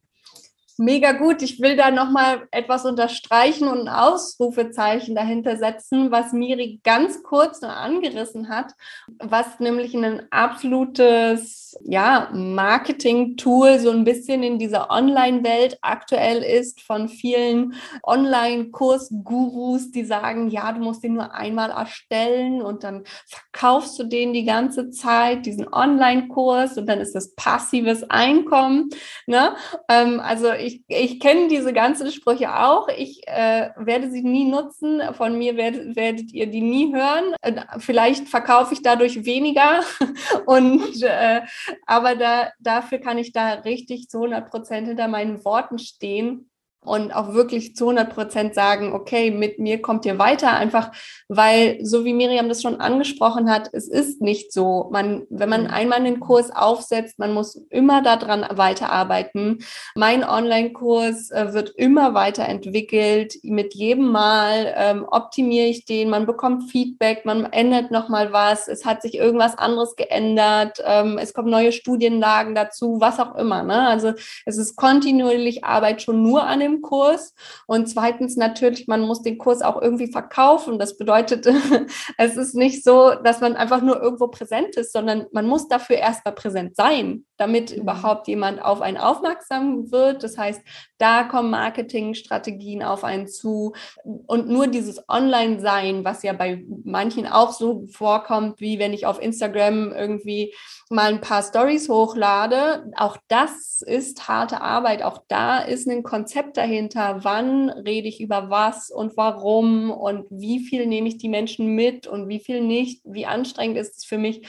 Mega 0.77 1.13
gut. 1.13 1.41
Ich 1.41 1.59
will 1.59 1.75
da 1.75 1.89
nochmal 1.89 2.47
etwas 2.51 2.85
unterstreichen 2.85 3.67
und 3.67 3.87
ein 3.87 3.89
Ausrufezeichen 3.89 5.15
dahinter 5.15 5.57
setzen, 5.57 6.11
was 6.11 6.33
Miri 6.33 6.79
ganz 6.83 7.23
kurz 7.23 7.61
nur 7.61 7.75
angerissen 7.75 8.49
hat, 8.49 8.73
was 9.17 9.59
nämlich 9.59 9.95
ein 9.95 10.27
absolutes 10.31 11.67
ja, 11.83 12.29
Marketing-Tool 12.33 13.79
so 13.79 13.91
ein 13.91 14.03
bisschen 14.03 14.43
in 14.43 14.59
dieser 14.59 14.89
Online-Welt 14.89 15.77
aktuell 15.81 16.43
ist 16.43 16.81
von 16.81 17.09
vielen 17.09 17.73
Online-Kurs-Gurus, 18.03 19.91
die 19.91 20.05
sagen, 20.05 20.49
ja, 20.49 20.71
du 20.71 20.81
musst 20.81 21.03
den 21.03 21.15
nur 21.15 21.33
einmal 21.33 21.71
erstellen 21.71 22.61
und 22.61 22.83
dann 22.83 23.03
verkaufst 23.27 23.97
du 23.99 24.03
den 24.03 24.33
die 24.33 24.45
ganze 24.45 24.89
Zeit, 24.91 25.45
diesen 25.45 25.71
Online-Kurs 25.71 26.77
und 26.77 26.87
dann 26.87 26.99
ist 26.99 27.15
das 27.15 27.33
passives 27.35 28.09
Einkommen. 28.09 28.89
Ne? 29.25 29.55
Ähm, 29.89 30.19
also 30.19 30.51
ich, 30.67 30.83
ich 30.87 31.19
kenne 31.19 31.47
diese 31.47 31.73
ganzen 31.73 32.11
Sprüche 32.11 32.55
auch. 32.55 32.87
Ich 32.89 33.27
äh, 33.27 33.69
werde 33.77 34.11
sie 34.11 34.21
nie 34.21 34.49
nutzen. 34.49 35.01
Von 35.13 35.37
mir 35.37 35.57
werdet, 35.57 35.95
werdet 35.95 36.31
ihr 36.33 36.47
die 36.47 36.61
nie 36.61 36.93
hören. 36.93 37.35
Vielleicht 37.79 38.27
verkaufe 38.27 38.73
ich 38.73 38.81
dadurch 38.81 39.25
weniger. 39.25 39.81
Und 40.45 41.01
äh, 41.01 41.41
aber 41.85 42.15
da, 42.15 42.51
dafür 42.59 42.99
kann 42.99 43.17
ich 43.17 43.31
da 43.31 43.53
richtig 43.53 44.09
zu 44.09 44.17
100 44.17 44.49
Prozent 44.49 44.87
hinter 44.87 45.07
meinen 45.07 45.43
Worten 45.43 45.79
stehen 45.79 46.49
und 46.87 47.11
auch 47.11 47.33
wirklich 47.33 47.75
zu 47.75 47.89
100 47.89 48.13
Prozent 48.13 48.53
sagen, 48.55 48.93
okay, 48.93 49.29
mit 49.29 49.59
mir 49.59 49.81
kommt 49.81 50.05
ihr 50.05 50.17
weiter, 50.17 50.53
einfach 50.53 50.91
weil, 51.27 51.79
so 51.83 52.05
wie 52.05 52.13
Miriam 52.13 52.47
das 52.47 52.61
schon 52.61 52.79
angesprochen 52.79 53.51
hat, 53.51 53.69
es 53.73 53.87
ist 53.87 54.21
nicht 54.21 54.53
so. 54.53 54.87
Man, 54.91 55.25
wenn 55.29 55.49
man 55.49 55.63
mhm. 55.63 55.71
einmal 55.71 55.99
einen 55.99 56.19
Kurs 56.19 56.49
aufsetzt, 56.55 57.19
man 57.19 57.33
muss 57.33 57.55
immer 57.69 58.01
daran 58.01 58.45
weiterarbeiten. 58.49 59.59
Mein 59.95 60.23
Online-Kurs 60.23 61.31
äh, 61.31 61.53
wird 61.53 61.71
immer 61.75 62.13
weiterentwickelt. 62.13 63.35
Mit 63.43 63.73
jedem 63.73 64.09
Mal 64.11 64.73
ähm, 64.77 65.05
optimiere 65.09 65.67
ich 65.67 65.85
den, 65.85 66.09
man 66.09 66.25
bekommt 66.25 66.71
Feedback, 66.71 67.25
man 67.25 67.45
ändert 67.45 67.91
nochmal 67.91 68.31
was, 68.31 68.67
es 68.67 68.85
hat 68.85 69.01
sich 69.01 69.15
irgendwas 69.15 69.57
anderes 69.57 69.95
geändert, 69.95 70.81
ähm, 70.85 71.17
es 71.17 71.33
kommen 71.33 71.49
neue 71.49 71.71
Studienlagen 71.73 72.55
dazu, 72.55 73.01
was 73.01 73.19
auch 73.19 73.35
immer. 73.35 73.63
Ne? 73.63 73.87
Also 73.87 74.13
es 74.45 74.57
ist 74.57 74.75
kontinuierlich 74.77 75.65
Arbeit 75.65 76.01
schon 76.01 76.23
nur 76.23 76.43
an 76.43 76.61
dem 76.61 76.76
Kurs. 76.81 77.33
Und 77.67 77.87
zweitens 77.87 78.35
natürlich, 78.35 78.87
man 78.87 79.01
muss 79.01 79.21
den 79.21 79.37
Kurs 79.37 79.61
auch 79.61 79.81
irgendwie 79.81 80.11
verkaufen. 80.11 80.79
Das 80.79 80.97
bedeutet, 80.97 81.45
es 82.17 82.37
ist 82.37 82.55
nicht 82.55 82.83
so, 82.83 83.13
dass 83.23 83.41
man 83.41 83.55
einfach 83.55 83.81
nur 83.81 84.01
irgendwo 84.01 84.27
präsent 84.27 84.75
ist, 84.75 84.93
sondern 84.93 85.27
man 85.31 85.47
muss 85.47 85.67
dafür 85.67 85.97
erstmal 85.97 86.35
präsent 86.35 86.75
sein, 86.75 87.25
damit 87.37 87.71
mhm. 87.71 87.81
überhaupt 87.81 88.27
jemand 88.27 88.61
auf 88.61 88.81
einen 88.81 88.97
aufmerksam 88.97 89.91
wird. 89.91 90.23
Das 90.23 90.37
heißt, 90.37 90.61
da 90.97 91.23
kommen 91.23 91.51
Marketingstrategien 91.51 92.83
auf 92.83 93.03
einen 93.03 93.27
zu. 93.27 93.73
Und 94.03 94.49
nur 94.49 94.67
dieses 94.67 95.07
Online-Sein, 95.07 96.03
was 96.03 96.23
ja 96.23 96.33
bei 96.33 96.63
manchen 96.83 97.27
auch 97.27 97.51
so 97.51 97.85
vorkommt, 97.87 98.59
wie 98.59 98.79
wenn 98.79 98.93
ich 98.93 99.05
auf 99.05 99.21
Instagram 99.21 99.91
irgendwie 99.91 100.53
mal 100.89 101.13
ein 101.13 101.21
paar 101.21 101.43
Stories 101.43 101.89
hochlade, 101.89 102.91
auch 102.95 103.17
das 103.27 103.81
ist 103.81 104.27
harte 104.27 104.61
Arbeit. 104.61 105.03
Auch 105.03 105.23
da 105.27 105.59
ist 105.59 105.87
ein 105.87 106.03
Konzept 106.03 106.57
dahinter. 106.57 107.19
Wann 107.23 107.69
rede 107.69 108.07
ich 108.07 108.21
über 108.21 108.49
was 108.49 108.89
und 108.89 109.17
warum 109.17 109.91
und 109.91 110.25
wie 110.29 110.59
viel 110.59 110.85
nehme 110.87 111.07
ich 111.07 111.17
die 111.17 111.29
Menschen 111.29 111.75
mit 111.75 112.07
und 112.07 112.27
wie 112.27 112.39
viel 112.39 112.61
nicht? 112.61 113.01
Wie 113.05 113.25
anstrengend 113.25 113.77
ist 113.77 113.97
es 113.97 114.05
für 114.05 114.17
mich? 114.17 114.47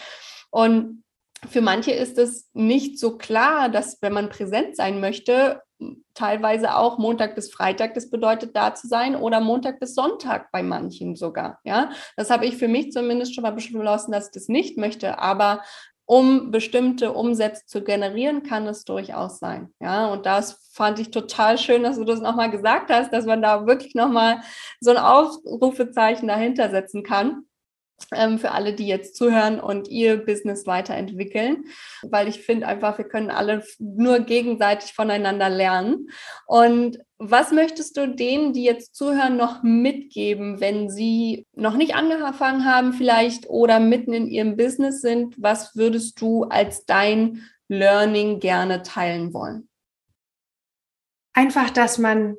Und 0.51 1.05
für 1.49 1.61
manche 1.61 1.93
ist 1.93 2.19
es 2.19 2.49
nicht 2.53 2.99
so 2.99 3.17
klar, 3.17 3.69
dass 3.69 3.99
wenn 4.01 4.13
man 4.13 4.29
präsent 4.29 4.75
sein 4.77 5.01
möchte, 5.01 5.63
teilweise 6.15 6.77
auch 6.77 6.99
Montag 6.99 7.35
bis 7.35 7.53
Freitag, 7.53 7.95
das 7.95 8.11
bedeutet 8.11 8.57
da 8.57 8.75
zu 8.75 8.89
sein, 8.89 9.15
oder 9.15 9.41
Montag 9.41 9.81
bis 9.81 9.95
Sonntag 9.95 10.51
bei 10.51 10.63
manchen 10.63 11.17
sogar. 11.17 11.61
Ja, 11.65 11.91
das 12.17 12.31
habe 12.31 12.47
ich 12.47 12.57
für 12.57 12.69
mich 12.69 12.93
zumindest 12.93 13.35
schon 13.35 13.43
mal 13.43 13.53
beschlossen, 13.53 14.13
dass 14.13 14.27
ich 14.27 14.33
das 14.33 14.49
nicht 14.49 14.77
möchte. 14.77 15.19
Aber 15.19 15.63
um 16.07 16.51
bestimmte 16.51 17.13
Umsätze 17.13 17.67
zu 17.67 17.85
generieren, 17.85 18.43
kann 18.43 18.67
es 18.67 18.85
durchaus 18.85 19.39
sein. 19.39 19.75
Ja, 19.79 20.07
und 20.07 20.25
das 20.25 20.71
fand 20.73 20.99
ich 20.99 21.11
total 21.11 21.59
schön, 21.59 21.83
dass 21.83 21.97
du 21.97 22.05
das 22.05 22.21
nochmal 22.21 22.51
gesagt 22.51 22.91
hast, 22.91 23.13
dass 23.13 23.27
man 23.27 23.43
da 23.43 23.67
wirklich 23.67 23.95
nochmal 23.95 24.41
so 24.81 24.91
ein 24.91 24.97
Aufrufezeichen 24.97 26.27
dahinter 26.27 26.71
setzen 26.71 27.03
kann 27.03 27.45
für 28.07 28.53
alle, 28.53 28.75
die 28.75 28.87
jetzt 28.87 29.17
zuhören 29.17 29.61
und 29.61 29.89
ihr 29.89 30.25
Business 30.25 30.67
weiterentwickeln, 30.67 31.65
weil 32.03 32.29
ich 32.29 32.41
finde 32.41 32.67
einfach, 32.67 32.99
wir 32.99 33.05
können 33.05 33.31
alle 33.31 33.63
nur 33.79 34.21
gegenseitig 34.21 34.93
voneinander 34.93 35.49
lernen. 35.49 36.09
Und 36.47 36.99
was 37.19 37.51
möchtest 37.51 37.97
du 37.97 38.09
denen, 38.09 38.53
die 38.53 38.63
jetzt 38.63 38.95
zuhören, 38.95 39.37
noch 39.37 39.63
mitgeben, 39.63 40.61
wenn 40.61 40.89
sie 40.89 41.47
noch 41.55 41.77
nicht 41.77 41.95
angefangen 41.95 42.65
haben 42.65 42.93
vielleicht 42.93 43.49
oder 43.49 43.81
mitten 43.81 44.13
in 44.13 44.29
ihrem 44.29 44.57
Business 44.57 45.01
sind? 45.01 45.35
Was 45.37 45.75
würdest 45.75 46.21
du 46.21 46.45
als 46.45 46.85
dein 46.87 47.43
Learning 47.69 48.41
gerne 48.41 48.83
teilen 48.83 49.35
wollen? 49.35 49.69
Einfach, 51.35 51.71
dass 51.71 51.99
man 51.99 52.37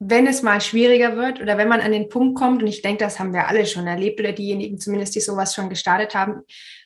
wenn 0.00 0.26
es 0.26 0.42
mal 0.42 0.60
schwieriger 0.60 1.16
wird 1.16 1.40
oder 1.40 1.58
wenn 1.58 1.68
man 1.68 1.80
an 1.80 1.92
den 1.92 2.08
Punkt 2.08 2.38
kommt, 2.38 2.62
und 2.62 2.68
ich 2.68 2.82
denke, 2.82 3.04
das 3.04 3.18
haben 3.18 3.32
wir 3.32 3.48
alle 3.48 3.66
schon 3.66 3.86
erlebt 3.86 4.20
oder 4.20 4.32
diejenigen 4.32 4.78
zumindest, 4.78 5.14
die 5.14 5.20
sowas 5.20 5.54
schon 5.54 5.68
gestartet 5.68 6.14
haben, 6.14 6.42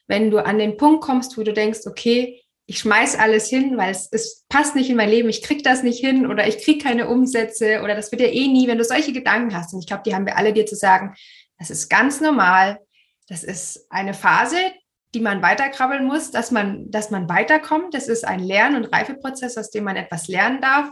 wenn 0.06 0.30
du 0.30 0.38
an 0.38 0.58
den 0.58 0.76
Punkt 0.76 1.02
kommst, 1.02 1.36
wo 1.36 1.42
du 1.42 1.52
denkst, 1.52 1.80
okay, 1.86 2.42
ich 2.66 2.78
schmeiß 2.78 3.16
alles 3.16 3.48
hin, 3.48 3.76
weil 3.76 3.90
es, 3.90 4.08
es 4.12 4.44
passt 4.48 4.74
nicht 4.76 4.88
in 4.88 4.96
mein 4.96 5.10
Leben, 5.10 5.28
ich 5.28 5.42
krieg 5.42 5.62
das 5.62 5.82
nicht 5.82 5.98
hin 5.98 6.26
oder 6.26 6.46
ich 6.46 6.64
krieg 6.64 6.82
keine 6.82 7.08
Umsätze 7.08 7.82
oder 7.82 7.94
das 7.94 8.10
wird 8.12 8.22
ja 8.22 8.28
eh 8.28 8.48
nie, 8.48 8.66
wenn 8.68 8.78
du 8.78 8.84
solche 8.84 9.12
Gedanken 9.12 9.54
hast. 9.54 9.74
Und 9.74 9.80
ich 9.80 9.86
glaube, 9.86 10.04
die 10.06 10.14
haben 10.14 10.26
wir 10.26 10.38
alle 10.38 10.52
dir 10.52 10.64
zu 10.64 10.76
sagen, 10.76 11.14
das 11.58 11.70
ist 11.70 11.90
ganz 11.90 12.20
normal, 12.20 12.78
das 13.28 13.44
ist 13.44 13.86
eine 13.90 14.14
Phase, 14.14 14.56
die 15.14 15.20
man 15.20 15.42
weiterkrabbeln 15.42 16.04
muss, 16.04 16.30
dass 16.30 16.50
man, 16.50 16.90
dass 16.90 17.10
man 17.10 17.28
weiterkommt. 17.28 17.92
Das 17.94 18.08
ist 18.08 18.26
ein 18.26 18.40
Lern- 18.40 18.76
und 18.76 18.86
Reifeprozess, 18.86 19.58
aus 19.58 19.70
dem 19.70 19.84
man 19.84 19.96
etwas 19.96 20.28
lernen 20.28 20.60
darf. 20.60 20.90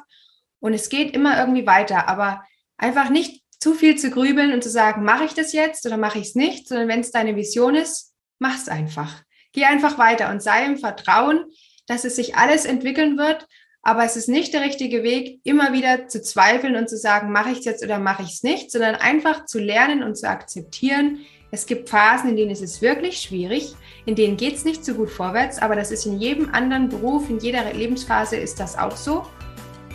Und 0.60 0.74
es 0.74 0.88
geht 0.88 1.14
immer 1.14 1.38
irgendwie 1.38 1.66
weiter, 1.66 2.08
aber 2.08 2.44
einfach 2.76 3.10
nicht 3.10 3.42
zu 3.58 3.74
viel 3.74 3.96
zu 3.96 4.10
grübeln 4.10 4.52
und 4.52 4.62
zu 4.62 4.70
sagen, 4.70 5.04
mache 5.04 5.24
ich 5.24 5.34
das 5.34 5.52
jetzt 5.52 5.84
oder 5.86 5.96
mache 5.96 6.18
ich 6.18 6.28
es 6.28 6.34
nicht, 6.34 6.68
sondern 6.68 6.88
wenn 6.88 7.00
es 7.00 7.10
deine 7.10 7.36
Vision 7.36 7.74
ist, 7.74 8.14
mach 8.38 8.56
es 8.56 8.68
einfach. 8.68 9.22
Geh 9.52 9.64
einfach 9.64 9.98
weiter 9.98 10.30
und 10.30 10.42
sei 10.42 10.64
im 10.64 10.78
Vertrauen, 10.78 11.44
dass 11.86 12.04
es 12.04 12.16
sich 12.16 12.36
alles 12.36 12.64
entwickeln 12.64 13.18
wird, 13.18 13.46
aber 13.82 14.04
es 14.04 14.16
ist 14.16 14.28
nicht 14.28 14.54
der 14.54 14.62
richtige 14.62 15.02
Weg, 15.02 15.40
immer 15.44 15.72
wieder 15.72 16.08
zu 16.08 16.22
zweifeln 16.22 16.76
und 16.76 16.88
zu 16.88 16.96
sagen, 16.96 17.32
mache 17.32 17.50
ich 17.50 17.58
es 17.60 17.64
jetzt 17.64 17.84
oder 17.84 17.98
mache 17.98 18.22
ich 18.22 18.30
es 18.30 18.42
nicht, 18.42 18.70
sondern 18.70 18.94
einfach 18.94 19.46
zu 19.46 19.58
lernen 19.58 20.02
und 20.02 20.16
zu 20.16 20.28
akzeptieren. 20.28 21.20
Es 21.50 21.66
gibt 21.66 21.88
Phasen, 21.88 22.30
in 22.30 22.36
denen 22.36 22.50
ist 22.50 22.62
es 22.62 22.80
wirklich 22.80 23.20
schwierig, 23.20 23.74
in 24.06 24.14
denen 24.14 24.36
geht 24.36 24.54
es 24.54 24.64
nicht 24.64 24.84
so 24.84 24.94
gut 24.94 25.10
vorwärts, 25.10 25.58
aber 25.58 25.74
das 25.74 25.90
ist 25.90 26.06
in 26.06 26.20
jedem 26.20 26.54
anderen 26.54 26.88
Beruf, 26.88 27.28
in 27.28 27.40
jeder 27.40 27.72
Lebensphase 27.72 28.36
ist 28.36 28.60
das 28.60 28.78
auch 28.78 28.96
so. 28.96 29.26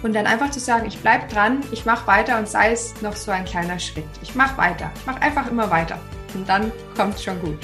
Und 0.06 0.14
dann 0.14 0.28
einfach 0.28 0.52
zu 0.52 0.60
sagen, 0.60 0.86
ich 0.86 1.00
bleibe 1.00 1.26
dran, 1.34 1.62
ich 1.72 1.84
mache 1.84 2.06
weiter 2.06 2.38
und 2.38 2.48
sei 2.48 2.72
es 2.72 3.02
noch 3.02 3.16
so 3.16 3.32
ein 3.32 3.44
kleiner 3.44 3.80
Schritt. 3.80 4.06
Ich 4.22 4.36
mache 4.36 4.56
weiter. 4.56 4.92
Ich 4.98 5.06
mache 5.08 5.20
einfach 5.20 5.50
immer 5.50 5.72
weiter. 5.72 5.98
Und 6.36 6.48
dann 6.48 6.72
kommt 6.96 7.16
es 7.16 7.24
schon 7.24 7.42
gut. 7.42 7.58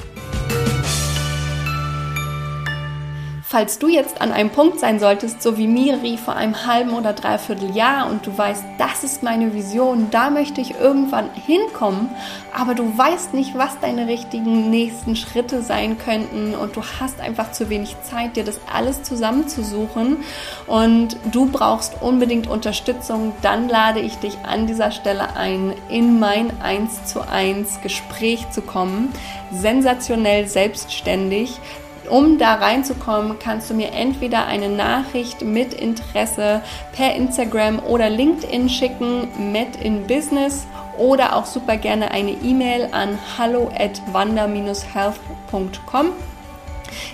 Falls 3.52 3.80
du 3.80 3.88
jetzt 3.88 4.22
an 4.22 4.32
einem 4.32 4.52
Punkt 4.52 4.80
sein 4.80 5.00
solltest, 5.00 5.42
so 5.42 5.58
wie 5.58 5.66
Miri 5.66 6.18
vor 6.18 6.36
einem 6.36 6.68
halben 6.68 6.94
oder 6.94 7.14
dreiviertel 7.14 7.76
Jahr 7.76 8.08
und 8.08 8.28
du 8.28 8.38
weißt, 8.38 8.64
das 8.78 9.04
ist 9.04 9.24
meine 9.24 9.56
Vision, 9.56 10.12
da 10.12 10.30
möchte 10.30 10.62
ich 10.62 10.76
irgendwann 10.80 11.32
hinkommen, 11.34 12.12
aber 12.56 12.76
du 12.76 12.96
weißt 12.96 13.34
nicht, 13.34 13.58
was 13.58 13.80
deine 13.80 14.06
richtigen 14.06 14.70
nächsten 14.70 15.16
Schritte 15.16 15.64
sein 15.64 15.98
könnten 15.98 16.54
und 16.54 16.76
du 16.76 16.84
hast 17.00 17.22
einfach 17.22 17.52
zu 17.52 17.72
wenig 17.72 17.96
Zeit, 18.04 18.36
dir 18.36 18.44
das 18.44 18.60
alles 18.72 19.02
zusammenzusuchen 19.02 20.18
und 20.68 21.18
du 21.32 21.48
brauchst 21.48 22.04
unbedingt 22.04 22.46
Unterstützung, 22.46 23.34
dann 23.42 23.68
lade 23.68 24.00
ich 24.00 24.16
dich 24.18 24.38
an 24.48 24.68
dieser 24.68 24.92
Stelle 24.92 25.36
ein, 25.36 25.74
in 25.90 26.20
mein 26.20 26.62
1 26.62 27.06
zu 27.06 27.28
1 27.28 27.82
Gespräch 27.82 28.48
zu 28.52 28.62
kommen. 28.62 29.12
Sensationell 29.52 30.48
selbstständig 30.48 31.60
um 32.10 32.38
da 32.38 32.56
reinzukommen, 32.56 33.40
kannst 33.40 33.70
du 33.70 33.74
mir 33.74 33.94
entweder 33.94 34.48
eine 34.48 34.68
Nachricht 34.70 35.42
mit 35.42 35.74
Interesse 35.74 36.62
per 36.92 37.16
Instagram 37.16 37.80
oder 37.80 38.10
LinkedIn 38.10 38.68
schicken, 38.70 39.28
Met 39.52 39.78
in 39.78 40.06
Business 40.08 40.68
oder 40.98 41.36
auch 41.36 41.46
super 41.46 41.78
gerne 41.78 42.12
eine 42.12 42.32
E-Mail 42.32 42.90
an 42.92 43.18
hallo 43.38 43.72
at 43.78 44.02
wander-health.com. 44.12 46.08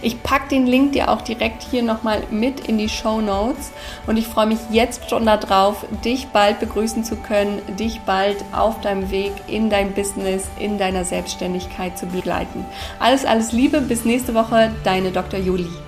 Ich 0.01 0.21
packe 0.23 0.49
den 0.49 0.67
Link 0.67 0.93
dir 0.93 1.09
auch 1.09 1.21
direkt 1.21 1.63
hier 1.63 1.83
nochmal 1.83 2.23
mit 2.31 2.67
in 2.67 2.77
die 2.77 2.89
Show 2.89 3.21
Notes 3.21 3.71
und 4.07 4.17
ich 4.17 4.27
freue 4.27 4.47
mich 4.47 4.59
jetzt 4.71 5.09
schon 5.09 5.25
darauf, 5.25 5.85
dich 6.03 6.27
bald 6.27 6.59
begrüßen 6.59 7.03
zu 7.03 7.15
können, 7.15 7.61
dich 7.77 8.01
bald 8.01 8.37
auf 8.51 8.81
deinem 8.81 9.11
Weg 9.11 9.33
in 9.47 9.69
dein 9.69 9.93
Business, 9.93 10.47
in 10.59 10.77
deiner 10.77 11.05
Selbstständigkeit 11.05 11.97
zu 11.97 12.05
begleiten. 12.07 12.65
Alles, 12.99 13.25
alles 13.25 13.51
Liebe, 13.51 13.81
bis 13.81 14.05
nächste 14.05 14.33
Woche, 14.33 14.71
deine 14.83 15.11
Dr. 15.11 15.39
Julie. 15.39 15.84